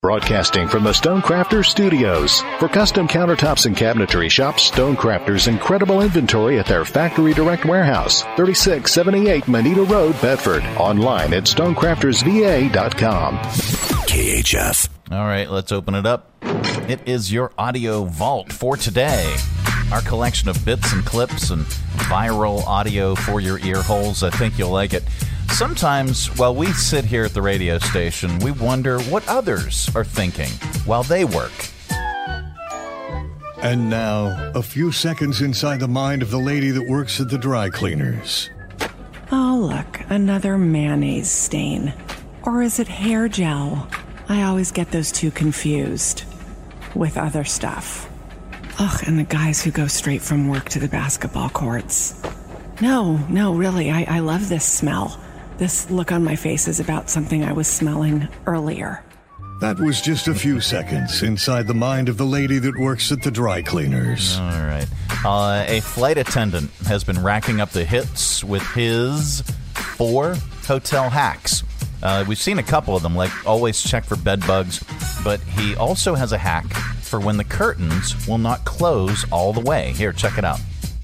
Broadcasting 0.04 0.68
from 0.68 0.84
the 0.84 0.90
Stonecrafters 0.90 1.64
Studios. 1.64 2.42
For 2.58 2.68
custom 2.68 3.08
countertops 3.08 3.64
and 3.64 3.74
cabinetry, 3.74 4.30
shop 4.30 4.56
Stonecrafters' 4.56 5.48
incredible 5.48 6.02
inventory 6.02 6.58
at 6.58 6.66
their 6.66 6.84
Factory 6.84 7.32
Direct 7.32 7.64
Warehouse, 7.64 8.20
3678 8.36 9.48
Moneta 9.48 9.82
Road, 9.84 10.12
Bedford. 10.20 10.62
Online 10.76 11.32
at 11.32 11.44
stonecraftersva.com. 11.44 13.38
KHF. 13.38 14.88
All 15.10 15.24
right, 15.24 15.50
let's 15.50 15.72
open 15.72 15.94
it 15.94 16.04
up. 16.04 16.30
It 16.86 17.00
is 17.08 17.32
your 17.32 17.52
audio 17.56 18.04
vault 18.04 18.52
for 18.52 18.76
today. 18.76 19.34
Our 19.90 20.02
collection 20.02 20.50
of 20.50 20.62
bits 20.66 20.92
and 20.92 21.02
clips 21.06 21.48
and 21.48 21.64
viral 21.64 22.62
audio 22.66 23.14
for 23.14 23.40
your 23.40 23.58
ear 23.60 23.80
holes. 23.80 24.22
I 24.22 24.28
think 24.28 24.58
you'll 24.58 24.70
like 24.70 24.92
it. 24.92 25.02
Sometimes, 25.50 26.26
while 26.38 26.54
we 26.54 26.66
sit 26.72 27.04
here 27.04 27.24
at 27.24 27.32
the 27.32 27.42
radio 27.42 27.78
station, 27.78 28.38
we 28.40 28.50
wonder 28.50 29.00
what 29.02 29.26
others 29.28 29.88
are 29.94 30.04
thinking 30.04 30.50
while 30.84 31.02
they 31.02 31.24
work. 31.24 31.52
And 33.62 33.88
now, 33.88 34.52
a 34.54 34.62
few 34.62 34.92
seconds 34.92 35.40
inside 35.40 35.80
the 35.80 35.88
mind 35.88 36.22
of 36.22 36.30
the 36.30 36.38
lady 36.38 36.70
that 36.70 36.86
works 36.88 37.20
at 37.20 37.30
the 37.30 37.38
dry 37.38 37.70
cleaners. 37.70 38.50
Oh, 39.32 39.68
look, 39.72 40.00
another 40.10 40.58
mayonnaise 40.58 41.30
stain. 41.30 41.94
Or 42.42 42.60
is 42.60 42.78
it 42.78 42.88
hair 42.88 43.26
gel? 43.28 43.88
I 44.28 44.42
always 44.42 44.70
get 44.70 44.90
those 44.90 45.10
two 45.10 45.30
confused 45.30 46.24
with 46.94 47.16
other 47.16 47.44
stuff. 47.44 48.10
Ugh, 48.78 49.04
and 49.06 49.18
the 49.18 49.24
guys 49.24 49.62
who 49.62 49.70
go 49.70 49.86
straight 49.86 50.20
from 50.20 50.48
work 50.48 50.68
to 50.70 50.78
the 50.78 50.88
basketball 50.88 51.48
courts. 51.48 52.20
No, 52.80 53.16
no, 53.28 53.54
really, 53.54 53.90
I, 53.90 54.04
I 54.16 54.18
love 54.18 54.48
this 54.48 54.64
smell. 54.64 55.20
This 55.56 55.88
look 55.88 56.10
on 56.10 56.24
my 56.24 56.34
face 56.34 56.66
is 56.66 56.80
about 56.80 57.08
something 57.08 57.44
I 57.44 57.52
was 57.52 57.68
smelling 57.68 58.28
earlier. 58.46 59.04
That 59.60 59.78
was 59.78 60.00
just 60.00 60.26
a 60.26 60.34
few 60.34 60.60
seconds 60.60 61.22
inside 61.22 61.68
the 61.68 61.74
mind 61.74 62.08
of 62.08 62.16
the 62.16 62.26
lady 62.26 62.58
that 62.58 62.76
works 62.76 63.12
at 63.12 63.22
the 63.22 63.30
dry 63.30 63.62
cleaners. 63.62 64.36
All 64.36 64.50
right. 64.50 64.86
Uh, 65.24 65.64
a 65.68 65.80
flight 65.80 66.18
attendant 66.18 66.70
has 66.86 67.04
been 67.04 67.22
racking 67.22 67.60
up 67.60 67.70
the 67.70 67.84
hits 67.84 68.42
with 68.42 68.62
his 68.72 69.42
four 69.96 70.34
hotel 70.66 71.08
hacks. 71.08 71.62
Uh, 72.02 72.24
we've 72.26 72.36
seen 72.36 72.58
a 72.58 72.62
couple 72.62 72.96
of 72.96 73.02
them, 73.02 73.14
like 73.14 73.30
always 73.46 73.80
check 73.80 74.04
for 74.04 74.16
bed 74.16 74.44
bugs, 74.46 74.84
but 75.22 75.40
he 75.40 75.76
also 75.76 76.16
has 76.16 76.32
a 76.32 76.38
hack 76.38 76.66
for 77.00 77.20
when 77.20 77.36
the 77.36 77.44
curtains 77.44 78.26
will 78.26 78.38
not 78.38 78.64
close 78.64 79.24
all 79.30 79.52
the 79.52 79.60
way. 79.60 79.92
Here, 79.92 80.12
check 80.12 80.36
it 80.36 80.44
out. 80.44 80.58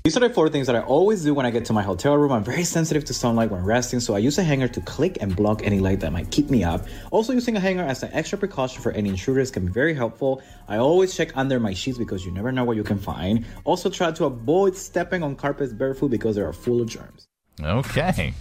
These 0.04 0.16
are 0.16 0.20
the 0.20 0.30
four 0.30 0.48
things 0.48 0.66
that 0.66 0.74
I 0.74 0.80
always 0.80 1.22
do 1.24 1.34
when 1.34 1.44
I 1.44 1.50
get 1.50 1.66
to 1.66 1.74
my 1.74 1.82
hotel 1.82 2.16
room. 2.16 2.32
I'm 2.32 2.42
very 2.42 2.64
sensitive 2.64 3.04
to 3.04 3.12
sunlight 3.12 3.50
when 3.50 3.62
resting, 3.62 4.00
so 4.00 4.14
I 4.14 4.18
use 4.18 4.38
a 4.38 4.42
hanger 4.42 4.66
to 4.66 4.80
click 4.80 5.18
and 5.20 5.36
block 5.36 5.60
any 5.62 5.78
light 5.78 6.00
that 6.00 6.10
might 6.10 6.30
keep 6.30 6.48
me 6.48 6.64
up. 6.64 6.86
Also, 7.10 7.34
using 7.34 7.54
a 7.54 7.60
hanger 7.60 7.82
as 7.82 8.02
an 8.02 8.10
extra 8.14 8.38
precaution 8.38 8.80
for 8.80 8.92
any 8.92 9.10
intruders 9.10 9.50
can 9.50 9.66
be 9.66 9.72
very 9.72 9.92
helpful. 9.92 10.42
I 10.68 10.78
always 10.78 11.14
check 11.14 11.36
under 11.36 11.60
my 11.60 11.74
sheets 11.74 11.98
because 11.98 12.24
you 12.24 12.32
never 12.32 12.50
know 12.50 12.64
what 12.64 12.76
you 12.76 12.82
can 12.82 12.98
find. 12.98 13.44
Also, 13.64 13.90
try 13.90 14.10
to 14.10 14.24
avoid 14.24 14.74
stepping 14.74 15.22
on 15.22 15.36
carpets 15.36 15.74
barefoot 15.74 16.10
because 16.10 16.36
they 16.36 16.42
are 16.42 16.54
full 16.54 16.80
of 16.80 16.88
germs. 16.88 17.26
Okay. 17.62 18.32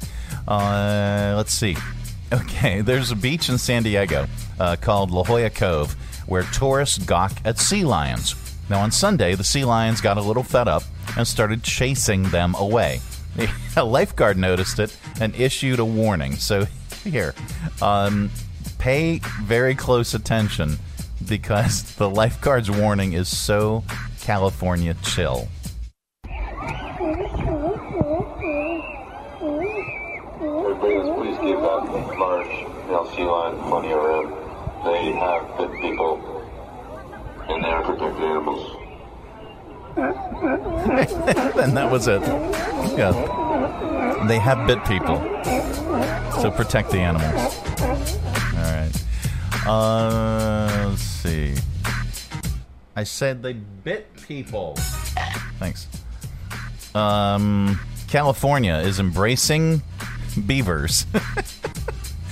Uh, 0.47 1.33
let's 1.35 1.53
see. 1.53 1.75
Okay, 2.31 2.81
there's 2.81 3.09
a 3.09 3.15
beach 3.15 3.49
in 3.49 3.57
San 3.57 3.81
Diego 3.81 4.27
uh, 4.59 4.75
called 4.79 5.09
La 5.09 5.23
Jolla 5.23 5.49
Cove 5.49 5.93
where 6.27 6.43
tourists 6.43 6.99
gawk 6.99 7.31
at 7.43 7.57
sea 7.57 7.83
lions. 7.83 8.35
Now, 8.69 8.81
on 8.81 8.91
Sunday, 8.91 9.33
the 9.33 9.43
sea 9.43 9.65
lions 9.65 9.99
got 9.99 10.17
a 10.17 10.21
little 10.21 10.43
fed 10.43 10.67
up 10.67 10.83
and 11.17 11.27
started 11.27 11.63
chasing 11.63 12.23
them 12.23 12.53
away. 12.55 12.99
A 13.77 13.83
lifeguard 13.83 14.37
noticed 14.37 14.79
it 14.79 14.95
and 15.19 15.35
issued 15.35 15.79
a 15.79 15.85
warning. 15.85 16.35
So, 16.35 16.65
here, 17.03 17.33
um, 17.81 18.29
pay 18.77 19.19
very 19.41 19.73
close 19.75 20.13
attention 20.13 20.77
because 21.27 21.83
the 21.95 22.09
lifeguard's 22.09 22.69
warning 22.69 23.13
is 23.13 23.35
so 23.35 23.83
California 24.21 24.95
chill. 25.03 25.47
Everybody, 30.39 30.99
please 31.11 31.37
give 31.41 31.59
that 31.61 32.17
large 32.19 32.47
male 32.87 33.11
sea 33.15 33.23
lion 33.23 33.57
plenty 33.67 33.93
room. 33.93 34.33
They 34.85 35.11
have 35.13 35.57
bit 35.57 35.71
people, 35.81 36.38
and 37.49 37.63
they 37.63 37.69
are 37.69 37.83
protected 37.83 38.23
animals. 38.23 38.75
and 41.57 41.75
that 41.75 41.91
was 41.91 42.07
it. 42.07 42.21
Yeah. 42.97 44.25
They 44.27 44.39
have 44.39 44.67
bit 44.67 44.83
people. 44.85 45.17
So 46.41 46.51
protect 46.51 46.91
the 46.91 46.99
animals. 46.99 47.57
All 47.81 48.63
right. 48.63 48.91
Uh, 49.65 50.89
let's 50.89 51.01
see. 51.01 51.55
I 52.95 53.03
said 53.03 53.41
they 53.41 53.53
bit 53.53 54.13
people. 54.27 54.75
Thanks. 55.57 55.87
Um, 56.93 57.79
California 58.07 58.75
is 58.75 58.99
embracing 58.99 59.81
beavers 60.45 61.05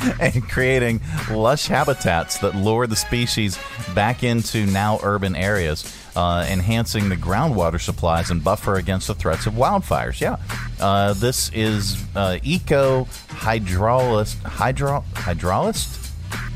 and 0.20 0.48
creating 0.50 1.02
lush 1.32 1.68
habitats 1.68 2.40
that 2.40 2.56
lure 2.56 2.88
the 2.88 2.96
species 2.96 3.58
back 3.94 4.24
into 4.24 4.66
now 4.66 5.00
urban 5.04 5.36
areas, 5.36 5.94
uh, 6.16 6.46
enhancing 6.50 7.10
the 7.10 7.16
groundwater 7.16 7.80
supplies 7.80 8.30
and 8.30 8.44
buffer 8.44 8.76
against 8.76 9.08
the 9.08 9.16
threats 9.16 9.46
of 9.46 9.54
wildfires. 9.54 10.20
Yeah, 10.20 10.38
uh, 10.80 11.14
this 11.14 11.52
is 11.54 12.04
uh, 12.16 12.38
eco 12.44 13.06
hydrologist, 13.30 14.42
hydro 14.44 15.04
hydrologist, 15.14 16.12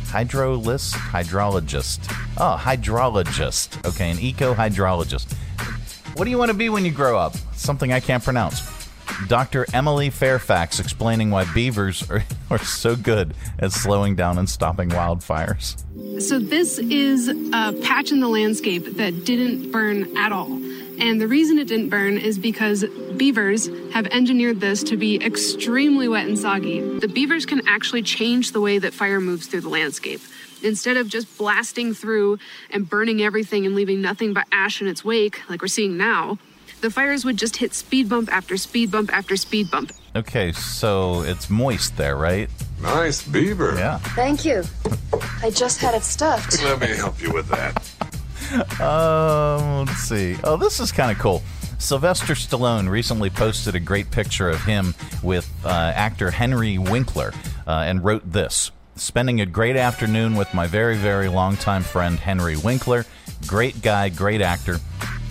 hydrolist, 0.05 0.93
hydrologist. 0.93 1.99
Oh, 2.37 2.57
hydrologist. 2.59 3.87
Okay, 3.87 4.11
an 4.11 4.19
eco 4.19 4.53
hydrologist. 4.53 5.33
What 6.15 6.25
do 6.25 6.31
you 6.31 6.37
want 6.37 6.51
to 6.51 6.57
be 6.57 6.69
when 6.69 6.85
you 6.85 6.91
grow 6.91 7.17
up? 7.17 7.35
Something 7.53 7.93
I 7.93 7.99
can't 7.99 8.23
pronounce. 8.23 8.80
Dr. 9.27 9.65
Emily 9.73 10.09
Fairfax 10.09 10.79
explaining 10.79 11.31
why 11.31 11.45
beavers 11.53 12.09
are, 12.09 12.23
are 12.49 12.59
so 12.59 12.95
good 12.95 13.33
at 13.59 13.71
slowing 13.71 14.15
down 14.15 14.37
and 14.37 14.49
stopping 14.49 14.89
wildfires. 14.89 15.83
So, 16.21 16.39
this 16.39 16.77
is 16.77 17.27
a 17.27 17.73
patch 17.83 18.11
in 18.11 18.19
the 18.19 18.27
landscape 18.27 18.97
that 18.97 19.25
didn't 19.25 19.71
burn 19.71 20.17
at 20.17 20.31
all. 20.31 20.51
And 20.99 21.19
the 21.19 21.27
reason 21.27 21.57
it 21.57 21.67
didn't 21.67 21.89
burn 21.89 22.17
is 22.17 22.37
because 22.37 22.85
beavers 23.17 23.69
have 23.91 24.05
engineered 24.07 24.59
this 24.59 24.83
to 24.83 24.97
be 24.97 25.23
extremely 25.23 26.07
wet 26.07 26.27
and 26.27 26.37
soggy. 26.37 26.81
The 26.99 27.07
beavers 27.07 27.45
can 27.45 27.67
actually 27.67 28.03
change 28.03 28.51
the 28.51 28.61
way 28.61 28.77
that 28.77 28.93
fire 28.93 29.19
moves 29.19 29.47
through 29.47 29.61
the 29.61 29.69
landscape. 29.69 30.21
Instead 30.63 30.97
of 30.97 31.07
just 31.07 31.37
blasting 31.39 31.93
through 31.93 32.37
and 32.69 32.87
burning 32.87 33.21
everything 33.21 33.65
and 33.65 33.73
leaving 33.73 34.01
nothing 34.01 34.33
but 34.33 34.45
ash 34.51 34.79
in 34.79 34.87
its 34.87 35.03
wake, 35.03 35.41
like 35.49 35.61
we're 35.61 35.67
seeing 35.67 35.97
now, 35.97 36.37
the 36.81 36.89
fires 36.89 37.23
would 37.23 37.37
just 37.37 37.55
hit 37.55 37.73
speed 37.73 38.09
bump 38.09 38.31
after 38.31 38.57
speed 38.57 38.91
bump 38.91 39.13
after 39.13 39.37
speed 39.37 39.71
bump. 39.71 39.93
Okay, 40.15 40.51
so 40.51 41.21
it's 41.21 41.49
moist 41.49 41.95
there, 41.95 42.17
right? 42.17 42.49
Nice 42.81 43.25
beaver. 43.25 43.75
Yeah. 43.77 43.99
Thank 43.99 44.43
you. 44.43 44.63
I 45.41 45.51
just 45.51 45.79
had 45.79 45.95
it 45.95 46.03
stuffed. 46.03 46.61
Let 46.63 46.81
me 46.81 46.87
help 46.87 47.21
you 47.21 47.31
with 47.31 47.47
that. 47.49 48.81
Um, 48.81 49.85
let's 49.85 49.99
see. 49.99 50.35
Oh, 50.43 50.57
this 50.57 50.79
is 50.79 50.91
kind 50.91 51.11
of 51.11 51.17
cool. 51.19 51.41
Sylvester 51.77 52.33
Stallone 52.33 52.89
recently 52.89 53.29
posted 53.29 53.75
a 53.75 53.79
great 53.79 54.11
picture 54.11 54.49
of 54.49 54.61
him 54.63 54.93
with 55.23 55.49
uh, 55.65 55.69
actor 55.69 56.29
Henry 56.29 56.77
Winkler 56.77 57.33
uh, 57.65 57.85
and 57.85 58.03
wrote 58.03 58.31
this 58.31 58.71
Spending 58.95 59.41
a 59.41 59.45
great 59.45 59.77
afternoon 59.77 60.35
with 60.35 60.53
my 60.53 60.67
very, 60.67 60.97
very 60.97 61.27
longtime 61.29 61.81
friend 61.81 62.19
Henry 62.19 62.57
Winkler. 62.57 63.05
Great 63.47 63.81
guy, 63.81 64.09
great 64.09 64.41
actor. 64.41 64.77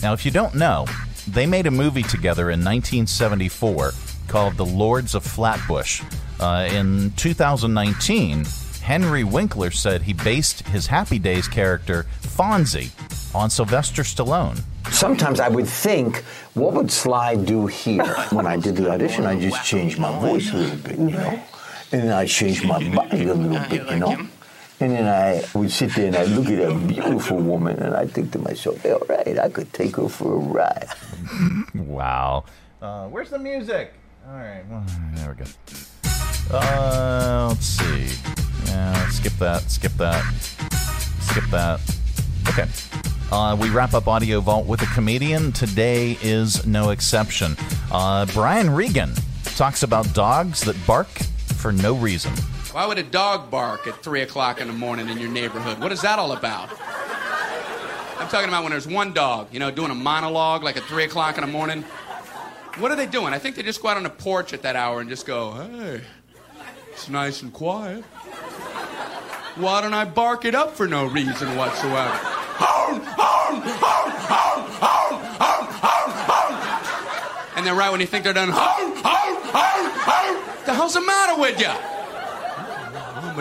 Now, 0.02 0.12
if 0.12 0.24
you 0.24 0.30
don't 0.30 0.54
know, 0.54 0.86
they 1.32 1.46
made 1.46 1.66
a 1.66 1.70
movie 1.70 2.02
together 2.02 2.50
in 2.50 2.60
1974 2.60 3.92
called 4.28 4.56
The 4.56 4.64
Lords 4.64 5.14
of 5.14 5.24
Flatbush. 5.24 6.02
Uh, 6.38 6.68
in 6.72 7.12
2019, 7.16 8.44
Henry 8.82 9.24
Winkler 9.24 9.70
said 9.70 10.02
he 10.02 10.12
based 10.12 10.66
his 10.68 10.86
Happy 10.86 11.18
Days 11.18 11.46
character, 11.46 12.06
Fonzie, 12.22 12.90
on 13.34 13.50
Sylvester 13.50 14.02
Stallone. 14.02 14.60
Sometimes 14.90 15.38
I 15.38 15.48
would 15.48 15.68
think, 15.68 16.24
what 16.54 16.72
would 16.74 16.90
Sly 16.90 17.36
do 17.36 17.66
here? 17.66 18.06
When 18.30 18.46
I 18.46 18.56
did 18.56 18.76
the 18.76 18.90
audition, 18.90 19.26
I 19.26 19.38
just 19.38 19.64
changed 19.64 19.98
my 19.98 20.18
voice 20.18 20.52
a 20.52 20.56
little 20.56 20.76
bit, 20.78 20.98
you 20.98 21.10
know? 21.10 21.42
And 21.92 22.10
I 22.10 22.26
changed 22.26 22.64
my 22.64 22.78
body 22.94 23.28
a 23.28 23.34
little 23.34 23.68
bit, 23.68 23.88
you 23.90 23.98
know? 23.98 24.26
And 24.80 24.92
then 24.92 25.06
I 25.06 25.44
would 25.54 25.70
sit 25.70 25.94
there 25.94 26.06
and 26.06 26.16
I 26.16 26.24
look 26.24 26.46
at 26.46 26.58
a 26.58 26.74
beautiful 26.74 27.36
woman 27.36 27.78
and 27.82 27.94
I 27.94 28.06
think 28.06 28.32
to 28.32 28.38
myself, 28.38 28.84
all 28.86 29.02
right, 29.10 29.38
I 29.38 29.50
could 29.50 29.70
take 29.74 29.96
her 29.96 30.08
for 30.08 30.34
a 30.34 30.38
ride. 30.38 30.88
wow. 31.74 32.44
Uh, 32.80 33.06
where's 33.08 33.28
the 33.28 33.38
music? 33.38 33.92
All 34.26 34.36
right, 34.36 34.62
well, 34.70 34.84
there 35.14 35.36
we 35.38 35.44
go. 35.44 36.56
Uh, 36.56 37.48
let's 37.50 37.66
see. 37.66 38.08
Yeah, 38.66 39.08
skip 39.10 39.34
that, 39.34 39.62
skip 39.70 39.92
that, 39.92 40.24
skip 41.20 41.44
that. 41.50 41.80
Okay. 42.48 42.66
Uh, 43.30 43.56
we 43.60 43.68
wrap 43.68 43.92
up 43.92 44.08
Audio 44.08 44.40
Vault 44.40 44.66
with 44.66 44.80
a 44.82 44.86
comedian. 44.86 45.52
Today 45.52 46.16
is 46.22 46.66
no 46.66 46.90
exception. 46.90 47.54
Uh, 47.92 48.24
Brian 48.32 48.70
Regan 48.70 49.12
talks 49.44 49.82
about 49.82 50.12
dogs 50.14 50.62
that 50.62 50.76
bark 50.86 51.08
for 51.58 51.70
no 51.70 51.94
reason. 51.94 52.32
Why 52.72 52.86
would 52.86 52.98
a 52.98 53.02
dog 53.02 53.50
bark 53.50 53.88
at 53.88 54.00
3 54.00 54.20
o'clock 54.20 54.60
in 54.60 54.68
the 54.68 54.72
morning 54.72 55.08
in 55.08 55.18
your 55.18 55.28
neighborhood? 55.28 55.80
What 55.80 55.90
is 55.90 56.02
that 56.02 56.20
all 56.20 56.30
about? 56.30 56.70
I'm 58.20 58.28
talking 58.28 58.48
about 58.48 58.62
when 58.62 58.70
there's 58.70 58.86
one 58.86 59.12
dog, 59.12 59.48
you 59.50 59.58
know, 59.58 59.72
doing 59.72 59.90
a 59.90 59.94
monologue 59.94 60.62
like 60.62 60.76
at 60.76 60.84
3 60.84 61.02
o'clock 61.02 61.36
in 61.36 61.40
the 61.40 61.50
morning. 61.50 61.82
What 62.78 62.92
are 62.92 62.96
they 62.96 63.06
doing? 63.06 63.34
I 63.34 63.40
think 63.40 63.56
they 63.56 63.64
just 63.64 63.82
go 63.82 63.88
out 63.88 63.96
on 63.96 64.04
the 64.04 64.10
porch 64.10 64.52
at 64.52 64.62
that 64.62 64.76
hour 64.76 65.00
and 65.00 65.10
just 65.10 65.26
go, 65.26 65.50
hey, 65.52 66.02
it's 66.92 67.08
nice 67.08 67.42
and 67.42 67.52
quiet. 67.52 68.04
Why 69.56 69.80
don't 69.80 69.94
I 69.94 70.04
bark 70.04 70.44
it 70.44 70.54
up 70.54 70.76
for 70.76 70.86
no 70.86 71.06
reason 71.06 71.56
whatsoever? 71.56 72.20
And 77.56 77.66
then 77.66 77.76
right 77.76 77.90
when 77.90 78.00
you 78.00 78.06
think 78.06 78.22
they're 78.22 78.32
done. 78.32 78.50
The 80.66 80.72
hell's 80.72 80.94
the 80.94 81.00
matter 81.00 81.40
with 81.40 81.58
you? 81.60 81.72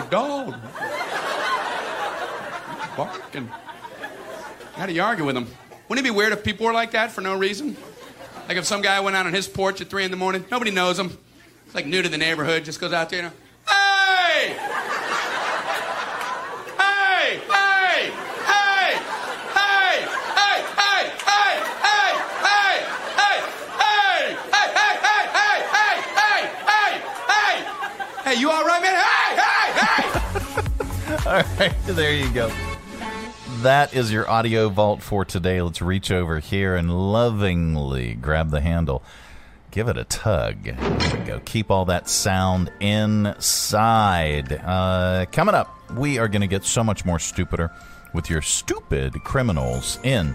A 0.00 0.10
dog. 0.10 0.54
Barking. 2.96 3.50
How 4.74 4.86
do 4.86 4.94
you 4.94 5.02
argue 5.02 5.26
with 5.26 5.34
them? 5.34 5.46
Wouldn't 5.88 6.06
it 6.06 6.10
be 6.10 6.14
weird 6.14 6.32
if 6.32 6.42
people 6.42 6.64
were 6.64 6.72
like 6.72 6.92
that 6.92 7.12
for 7.12 7.20
no 7.20 7.36
reason? 7.36 7.76
Like 8.48 8.56
if 8.56 8.64
some 8.64 8.80
guy 8.80 8.98
went 9.00 9.14
out 9.14 9.26
on 9.26 9.34
his 9.34 9.46
porch 9.46 9.82
at 9.82 9.90
three 9.90 10.04
in 10.04 10.10
the 10.10 10.16
morning, 10.16 10.46
nobody 10.50 10.70
knows 10.70 10.98
him. 10.98 11.18
It's 11.66 11.74
like 11.74 11.84
new 11.86 12.00
to 12.00 12.08
the 12.08 12.16
neighborhood, 12.16 12.64
just 12.64 12.80
goes 12.80 12.94
out 12.94 13.10
there, 13.10 13.18
you 13.18 13.24
know, 13.28 13.32
hey! 13.68 14.56
Hey! 16.78 17.40
Hey! 17.46 18.10
Hey! 18.48 18.96
Hey! 19.54 20.06
Hey! 20.34 20.64
Hey! 20.80 21.10
Hey! 21.26 21.60
Hey! 21.84 22.10
Hey! 22.40 22.72
Hey! 22.72 22.76
Hey! 23.18 23.36
Hey! 23.78 24.34
Hey! 24.50 24.72
Hey! 24.72 25.28
Hey! 25.36 25.60
Hey! 26.16 26.40
Hey! 26.66 26.90
Hey! 27.28 27.54
Hey! 28.24 28.40
You 28.40 28.50
all 28.50 28.64
right, 28.64 28.82
man? 28.82 28.94
Hey! 28.94 29.36
Hey! 29.36 29.59
All 31.26 31.42
right, 31.58 31.74
there 31.86 32.12
you 32.12 32.30
go. 32.32 32.50
that 33.62 33.94
is 33.94 34.12
your 34.12 34.28
audio 34.28 34.68
vault 34.68 35.02
for 35.02 35.24
today. 35.24 35.60
Let's 35.62 35.82
reach 35.82 36.10
over 36.10 36.38
here 36.38 36.76
and 36.76 37.12
lovingly 37.12 38.14
grab 38.14 38.50
the 38.50 38.60
handle. 38.60 39.02
Give 39.70 39.86
it 39.88 39.96
a 39.96 40.04
tug. 40.04 40.64
There 40.64 41.18
we 41.20 41.24
go. 41.26 41.40
Keep 41.44 41.70
all 41.70 41.84
that 41.84 42.08
sound 42.08 42.72
inside. 42.80 44.52
Uh, 44.52 45.26
coming 45.30 45.54
up, 45.54 45.72
we 45.94 46.18
are 46.18 46.26
going 46.26 46.40
to 46.40 46.48
get 46.48 46.64
so 46.64 46.82
much 46.82 47.04
more 47.04 47.18
stupider 47.18 47.70
with 48.12 48.28
your 48.28 48.42
stupid 48.42 49.14
criminals 49.22 49.98
in 50.02 50.34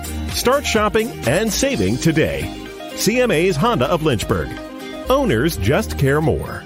Start 0.33 0.65
shopping 0.65 1.09
and 1.27 1.51
saving 1.51 1.97
today. 1.97 2.43
CMA's 2.93 3.55
Honda 3.55 3.85
of 3.85 4.03
Lynchburg. 4.03 4.49
Owners 5.09 5.57
just 5.57 5.99
care 5.99 6.21
more. 6.21 6.63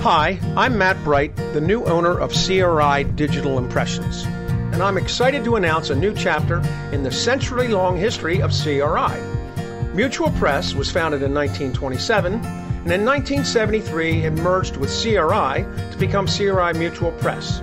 Hi, 0.00 0.40
I'm 0.56 0.78
Matt 0.78 0.96
Bright, 1.04 1.36
the 1.36 1.60
new 1.60 1.84
owner 1.84 2.18
of 2.18 2.32
CRI 2.32 3.04
Digital 3.14 3.58
Impressions, 3.58 4.24
and 4.72 4.82
I'm 4.82 4.96
excited 4.96 5.44
to 5.44 5.56
announce 5.56 5.90
a 5.90 5.94
new 5.94 6.12
chapter 6.14 6.58
in 6.92 7.04
the 7.04 7.12
century 7.12 7.68
long 7.68 7.96
history 7.96 8.40
of 8.42 8.52
CRI. 8.52 9.20
Mutual 9.94 10.30
Press 10.32 10.74
was 10.74 10.90
founded 10.90 11.22
in 11.22 11.32
1927, 11.32 12.34
and 12.34 12.90
in 12.90 13.04
1973 13.04 14.24
it 14.24 14.32
merged 14.32 14.76
with 14.76 14.90
CRI 14.90 15.64
to 15.92 15.96
become 15.98 16.26
CRI 16.26 16.72
Mutual 16.72 17.12
Press. 17.12 17.62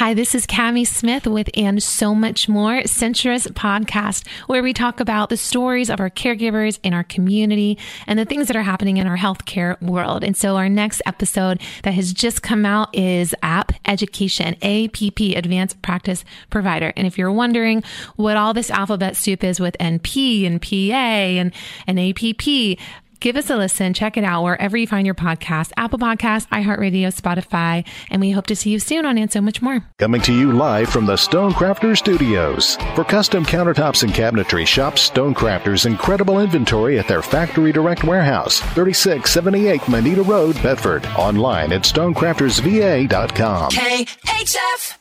Hi, 0.00 0.14
this 0.14 0.34
is 0.34 0.46
Cami 0.46 0.86
Smith 0.86 1.26
with 1.26 1.50
And 1.52 1.82
So 1.82 2.14
Much 2.14 2.48
More, 2.48 2.80
Centra's 2.84 3.46
podcast, 3.48 4.26
where 4.46 4.62
we 4.62 4.72
talk 4.72 4.98
about 4.98 5.28
the 5.28 5.36
stories 5.36 5.90
of 5.90 6.00
our 6.00 6.08
caregivers 6.08 6.78
in 6.82 6.94
our 6.94 7.04
community 7.04 7.76
and 8.06 8.18
the 8.18 8.24
things 8.24 8.46
that 8.46 8.56
are 8.56 8.62
happening 8.62 8.96
in 8.96 9.06
our 9.06 9.18
healthcare 9.18 9.78
world. 9.82 10.24
And 10.24 10.34
so 10.34 10.56
our 10.56 10.70
next 10.70 11.02
episode 11.04 11.60
that 11.82 11.92
has 11.92 12.14
just 12.14 12.42
come 12.42 12.64
out 12.64 12.96
is 12.96 13.34
App 13.42 13.72
Education, 13.84 14.56
APP, 14.62 15.20
Advanced 15.36 15.82
Practice 15.82 16.24
Provider. 16.48 16.94
And 16.96 17.06
if 17.06 17.18
you're 17.18 17.30
wondering 17.30 17.82
what 18.16 18.38
all 18.38 18.54
this 18.54 18.70
alphabet 18.70 19.18
soup 19.18 19.44
is 19.44 19.60
with 19.60 19.76
NP 19.78 20.46
and 20.46 20.62
PA 20.62 20.96
and, 20.96 21.52
and 21.86 22.00
APP, 22.00 22.78
give 23.20 23.36
us 23.36 23.50
a 23.50 23.56
listen. 23.56 23.94
Check 23.94 24.16
it 24.16 24.24
out 24.24 24.42
wherever 24.42 24.76
you 24.76 24.86
find 24.86 25.06
your 25.06 25.14
podcast 25.14 25.72
Apple 25.76 25.98
Podcasts, 25.98 26.48
iHeartRadio, 26.48 27.14
Spotify. 27.14 27.86
And 28.10 28.20
we 28.20 28.30
hope 28.30 28.46
to 28.46 28.56
see 28.56 28.70
you 28.70 28.78
soon 28.78 29.06
on 29.06 29.18
And 29.18 29.30
So 29.30 29.40
Much 29.40 29.62
More. 29.62 29.84
Coming 29.98 30.20
to 30.22 30.32
you 30.32 30.52
live 30.52 30.88
from 30.88 31.06
the 31.06 31.14
Stonecrafter 31.14 31.96
Studios. 31.96 32.76
For 32.94 33.04
custom 33.04 33.44
countertops 33.44 34.02
and 34.02 34.12
cabinetry, 34.12 34.66
shop 34.66 34.94
Stonecrafter's 34.94 35.86
incredible 35.86 36.40
inventory 36.40 36.98
at 36.98 37.06
their 37.06 37.22
Factory 37.22 37.72
Direct 37.72 38.04
Warehouse, 38.04 38.60
3678 38.60 39.88
Moneta 39.88 40.22
Road, 40.22 40.60
Bedford. 40.62 41.06
Online 41.16 41.72
at 41.72 41.82
stonecraftersva.com. 41.82 43.70
KHF. 43.70 44.96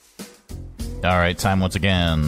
All 1.03 1.17
right, 1.17 1.37
time 1.37 1.61
once 1.61 1.75
again 1.75 2.27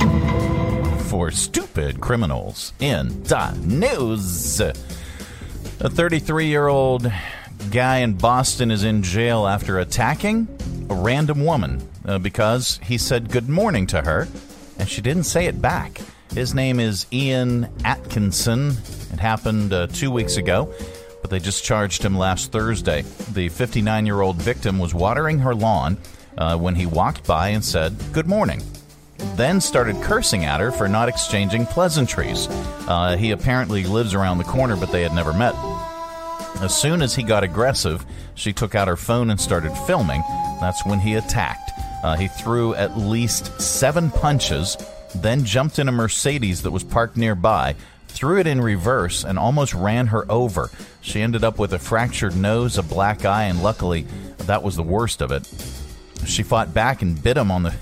for 1.12 1.30
stupid 1.30 2.00
criminals 2.00 2.72
in 2.80 3.22
the 3.24 3.52
news. 3.66 4.62
A 5.84 5.90
33 5.90 6.46
year 6.46 6.68
old 6.68 7.12
guy 7.72 7.98
in 7.98 8.14
Boston 8.14 8.70
is 8.70 8.84
in 8.84 9.02
jail 9.02 9.48
after 9.48 9.80
attacking 9.80 10.48
a 10.92 10.94
random 10.94 11.44
woman 11.44 11.82
uh, 12.06 12.20
because 12.20 12.80
he 12.84 13.00
said 13.00 13.32
good 13.32 13.50
morning 13.50 13.88
to 13.88 14.00
her 14.04 14.28
and 14.78 14.88
she 14.88 15.02
didn't 15.02 15.24
say 15.24 15.48
it 15.48 15.60
back. 15.60 16.00
His 16.36 16.54
name 16.54 16.80
is 16.80 17.08
Ian 17.12 17.68
Atkinson. 17.84 18.76
It 19.12 19.20
happened 19.20 19.74
uh, 19.74 19.88
two 19.88 20.12
weeks 20.12 20.38
ago, 20.38 20.72
but 21.22 21.32
they 21.32 21.40
just 21.40 21.64
charged 21.64 22.06
him 22.06 22.16
last 22.16 22.52
Thursday. 22.52 23.04
The 23.32 23.50
59 23.50 24.06
year 24.06 24.22
old 24.22 24.36
victim 24.36 24.78
was 24.78 24.94
watering 24.94 25.40
her 25.40 25.56
lawn 25.56 25.98
uh, 26.38 26.60
when 26.60 26.76
he 26.76 26.86
walked 26.86 27.26
by 27.26 27.50
and 27.50 27.66
said 27.66 27.98
good 28.14 28.28
morning 28.28 28.62
then 29.36 29.62
started 29.62 30.02
cursing 30.02 30.46
at 30.46 30.60
her 30.60 30.72
for 30.72 30.88
not 30.88 31.10
exchanging 31.10 31.66
pleasantries. 31.66 32.48
Uh, 32.88 33.16
he 33.18 33.32
apparently 33.32 33.84
lives 33.84 34.14
around 34.14 34.38
the 34.38 34.44
corner, 34.44 34.76
but 34.76 34.92
they 34.92 35.04
had 35.04 35.14
never 35.14 35.34
met. 35.34 35.54
As 36.62 36.76
soon 36.80 37.02
as 37.02 37.16
he 37.16 37.24
got 37.24 37.44
aggressive, 37.44 38.06
she 38.36 38.54
took 38.54 38.76
out 38.76 38.88
her 38.88 38.96
phone 38.96 39.32
and 39.32 39.40
started 39.40 39.76
filming. 39.88 40.22
That's 40.60 40.86
when 40.86 41.00
he 41.00 41.16
attacked. 41.16 41.72
Uh, 42.04 42.16
he 42.16 42.28
threw 42.28 42.76
at 42.76 42.98
least 42.98 43.60
seven 43.60 44.12
punches, 44.12 44.78
then 45.16 45.44
jumped 45.44 45.80
in 45.80 45.88
a 45.88 45.92
Mercedes 45.92 46.62
that 46.62 46.72
was 46.72 46.84
parked 46.84 47.18
nearby, 47.18 47.76
threw 48.08 48.40
it 48.40 48.46
in 48.46 48.62
reverse, 48.62 49.24
and 49.24 49.40
almost 49.40 49.74
ran 49.74 50.08
her 50.08 50.30
over. 50.32 50.70
She 51.02 51.22
ended 51.22 51.44
up 51.44 51.58
with 51.58 51.74
a 51.74 51.80
fractured 51.80 52.36
nose, 52.36 52.78
a 52.78 52.84
black 52.84 53.26
eye, 53.26 53.46
and 53.46 53.64
luckily, 53.64 54.06
that 54.40 54.62
was 54.62 54.76
the 54.76 54.84
worst 54.84 55.22
of 55.22 55.32
it. 55.32 55.48
She 56.28 56.44
fought 56.44 56.74
back 56.76 57.02
and 57.02 57.22
bit 57.22 57.38
him 57.38 57.50
on 57.50 57.64
the 57.64 57.74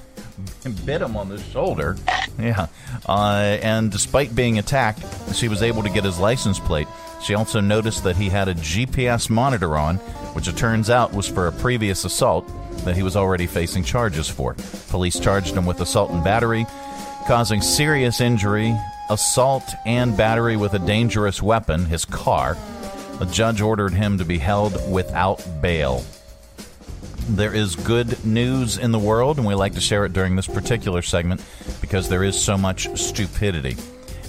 bit 0.86 1.02
him 1.02 1.18
on 1.18 1.28
the 1.28 1.38
shoulder. 1.38 1.98
Yeah. 2.38 2.68
Uh, 3.06 3.58
and 3.62 3.92
despite 3.92 4.34
being 4.34 4.58
attacked, 4.58 5.04
she 5.36 5.50
was 5.50 5.62
able 5.62 5.84
to 5.84 5.90
get 5.90 6.06
his 6.06 6.18
license 6.20 6.60
plate. 6.60 6.88
She 7.22 7.36
also 7.36 7.60
noticed 7.60 8.04
that 8.04 8.16
he 8.16 8.30
had 8.30 8.48
a 8.48 8.56
GPS 8.56 9.30
monitor 9.30 9.78
on, 9.78 9.98
which 10.34 10.48
it 10.48 10.58
turns 10.58 10.90
out 10.90 11.14
was 11.14 11.28
for 11.28 11.48
a 11.48 11.52
previous 11.52 12.06
assault 12.06 12.50
that 12.86 12.96
he 12.96 13.04
was 13.04 13.16
already 13.16 13.46
facing 13.46 13.84
charges 13.84 14.30
for. 14.30 14.56
Police 14.90 15.20
charged 15.20 15.56
him 15.56 15.66
with 15.66 15.82
assault 15.82 16.12
and 16.12 16.24
battery, 16.24 16.66
causing 17.28 17.62
serious 17.62 18.22
injury, 18.22 18.76
assault 19.10 19.64
and 19.86 20.16
battery 20.16 20.56
with 20.56 20.74
a 20.74 20.80
dangerous 20.80 21.42
weapon, 21.42 21.86
his 21.86 22.06
car. 22.06 22.58
A 23.20 23.26
judge 23.26 23.60
ordered 23.60 23.94
him 23.94 24.18
to 24.18 24.26
be 24.26 24.38
held 24.38 24.92
without 24.92 25.46
bail. 25.62 26.04
There 27.28 27.54
is 27.54 27.76
good 27.76 28.26
news 28.26 28.78
in 28.78 28.92
the 28.92 29.00
world, 29.00 29.38
and 29.38 29.46
we 29.46 29.54
like 29.54 29.74
to 29.74 29.82
share 29.82 30.06
it 30.06 30.14
during 30.14 30.36
this 30.36 30.48
particular 30.48 31.02
segment 31.02 31.44
because 31.82 32.10
there 32.10 32.24
is 32.24 32.40
so 32.40 32.58
much 32.58 32.98
stupidity. 32.98 33.76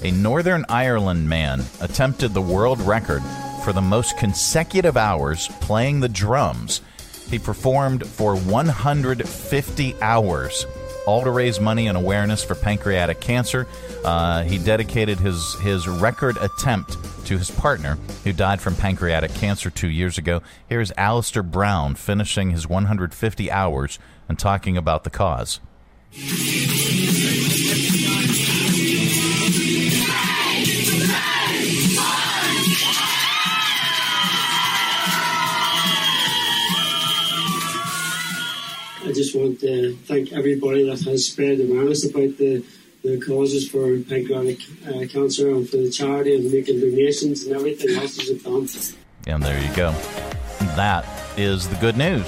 A 0.02 0.10
Northern 0.10 0.64
Ireland 0.70 1.28
man 1.28 1.62
attempted 1.82 2.32
the 2.32 2.40
world 2.40 2.80
record 2.80 3.22
for 3.64 3.74
the 3.74 3.82
most 3.82 4.16
consecutive 4.16 4.96
hours 4.96 5.48
playing 5.60 6.00
the 6.00 6.08
drums. 6.08 6.80
He 7.28 7.38
performed 7.38 8.06
for 8.06 8.34
150 8.34 9.94
hours, 10.00 10.66
all 11.06 11.22
to 11.22 11.30
raise 11.30 11.60
money 11.60 11.86
and 11.86 11.98
awareness 11.98 12.42
for 12.42 12.54
pancreatic 12.54 13.20
cancer. 13.20 13.66
Uh, 14.02 14.42
he 14.44 14.56
dedicated 14.56 15.18
his, 15.18 15.54
his 15.60 15.86
record 15.86 16.38
attempt 16.38 16.96
to 17.26 17.36
his 17.36 17.50
partner, 17.50 17.98
who 18.24 18.32
died 18.32 18.62
from 18.62 18.74
pancreatic 18.76 19.34
cancer 19.34 19.68
two 19.68 19.90
years 19.90 20.16
ago. 20.16 20.40
Here's 20.66 20.92
Alistair 20.96 21.42
Brown 21.42 21.94
finishing 21.94 22.52
his 22.52 22.66
150 22.66 23.50
hours 23.50 23.98
and 24.30 24.38
talking 24.38 24.78
about 24.78 25.04
the 25.04 25.10
cause. 25.10 25.60
Just 39.20 39.36
want 39.36 39.60
to 39.60 39.94
thank 40.06 40.32
everybody 40.32 40.88
that 40.88 41.02
has 41.02 41.26
spread 41.26 41.60
awareness 41.60 42.08
about 42.08 42.38
the 42.38 42.64
the 43.02 43.20
causes 43.20 43.68
for 43.68 43.98
pancreatic 44.00 44.60
uh, 44.86 45.06
cancer 45.06 45.50
and 45.50 45.68
for 45.68 45.78
the 45.78 45.90
charity 45.90 46.34
and 46.36 46.50
making 46.50 46.80
donations 46.80 47.44
and 47.44 47.54
everything 47.54 47.96
else 47.96 48.18
is 48.18 48.42
done. 48.42 48.66
And 49.26 49.42
there 49.42 49.58
you 49.58 49.74
go. 49.74 49.92
That 50.76 51.06
is 51.38 51.66
the 51.68 51.76
good 51.76 51.96
news. 51.96 52.26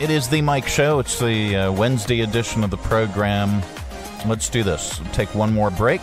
It 0.00 0.10
is 0.10 0.28
the 0.28 0.42
Mike 0.42 0.68
Show. 0.68 1.00
It's 1.00 1.18
the 1.18 1.56
uh, 1.56 1.72
Wednesday 1.72 2.20
edition 2.20 2.62
of 2.62 2.70
the 2.70 2.76
program. 2.76 3.62
Let's 4.26 4.50
do 4.50 4.62
this. 4.62 5.00
Take 5.12 5.34
one 5.34 5.52
more 5.52 5.70
break. 5.70 6.02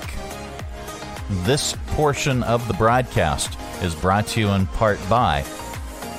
This 1.43 1.75
portion 1.87 2.43
of 2.43 2.67
the 2.67 2.73
broadcast 2.73 3.57
is 3.83 3.93
brought 3.95 4.27
to 4.27 4.39
you 4.39 4.49
in 4.49 4.65
part 4.67 4.99
by 5.07 5.43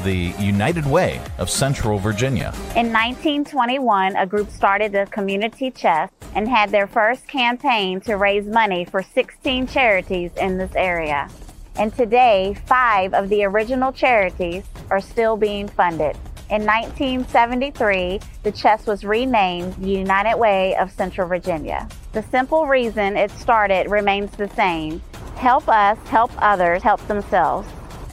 the 0.04 0.34
United 0.38 0.86
Way 0.86 1.20
of 1.38 1.50
Central 1.50 1.98
Virginia. 1.98 2.52
In 2.76 2.92
1921, 2.92 4.16
a 4.16 4.26
group 4.26 4.50
started 4.50 4.92
the 4.92 5.06
Community 5.10 5.70
Chest 5.70 6.12
and 6.34 6.48
had 6.48 6.70
their 6.70 6.86
first 6.86 7.26
campaign 7.28 8.00
to 8.02 8.16
raise 8.16 8.46
money 8.46 8.84
for 8.84 9.02
16 9.02 9.66
charities 9.66 10.30
in 10.36 10.58
this 10.58 10.74
area. 10.74 11.28
And 11.76 11.94
today, 11.94 12.56
five 12.66 13.14
of 13.14 13.28
the 13.28 13.44
original 13.44 13.92
charities 13.92 14.64
are 14.90 15.00
still 15.00 15.36
being 15.36 15.68
funded. 15.68 16.16
In 16.48 16.64
1973, 16.64 18.20
the 18.44 18.52
chest 18.52 18.86
was 18.86 19.04
renamed 19.04 19.74
the 19.74 19.90
United 19.90 20.38
Way 20.38 20.76
of 20.76 20.92
Central 20.92 21.26
Virginia. 21.26 21.88
The 22.12 22.22
simple 22.22 22.66
reason 22.66 23.16
it 23.16 23.32
started 23.32 23.90
remains 23.90 24.30
the 24.32 24.48
same 24.50 25.02
help 25.36 25.68
us, 25.68 25.98
help 26.08 26.30
others, 26.38 26.82
help 26.82 27.06
themselves. 27.08 27.68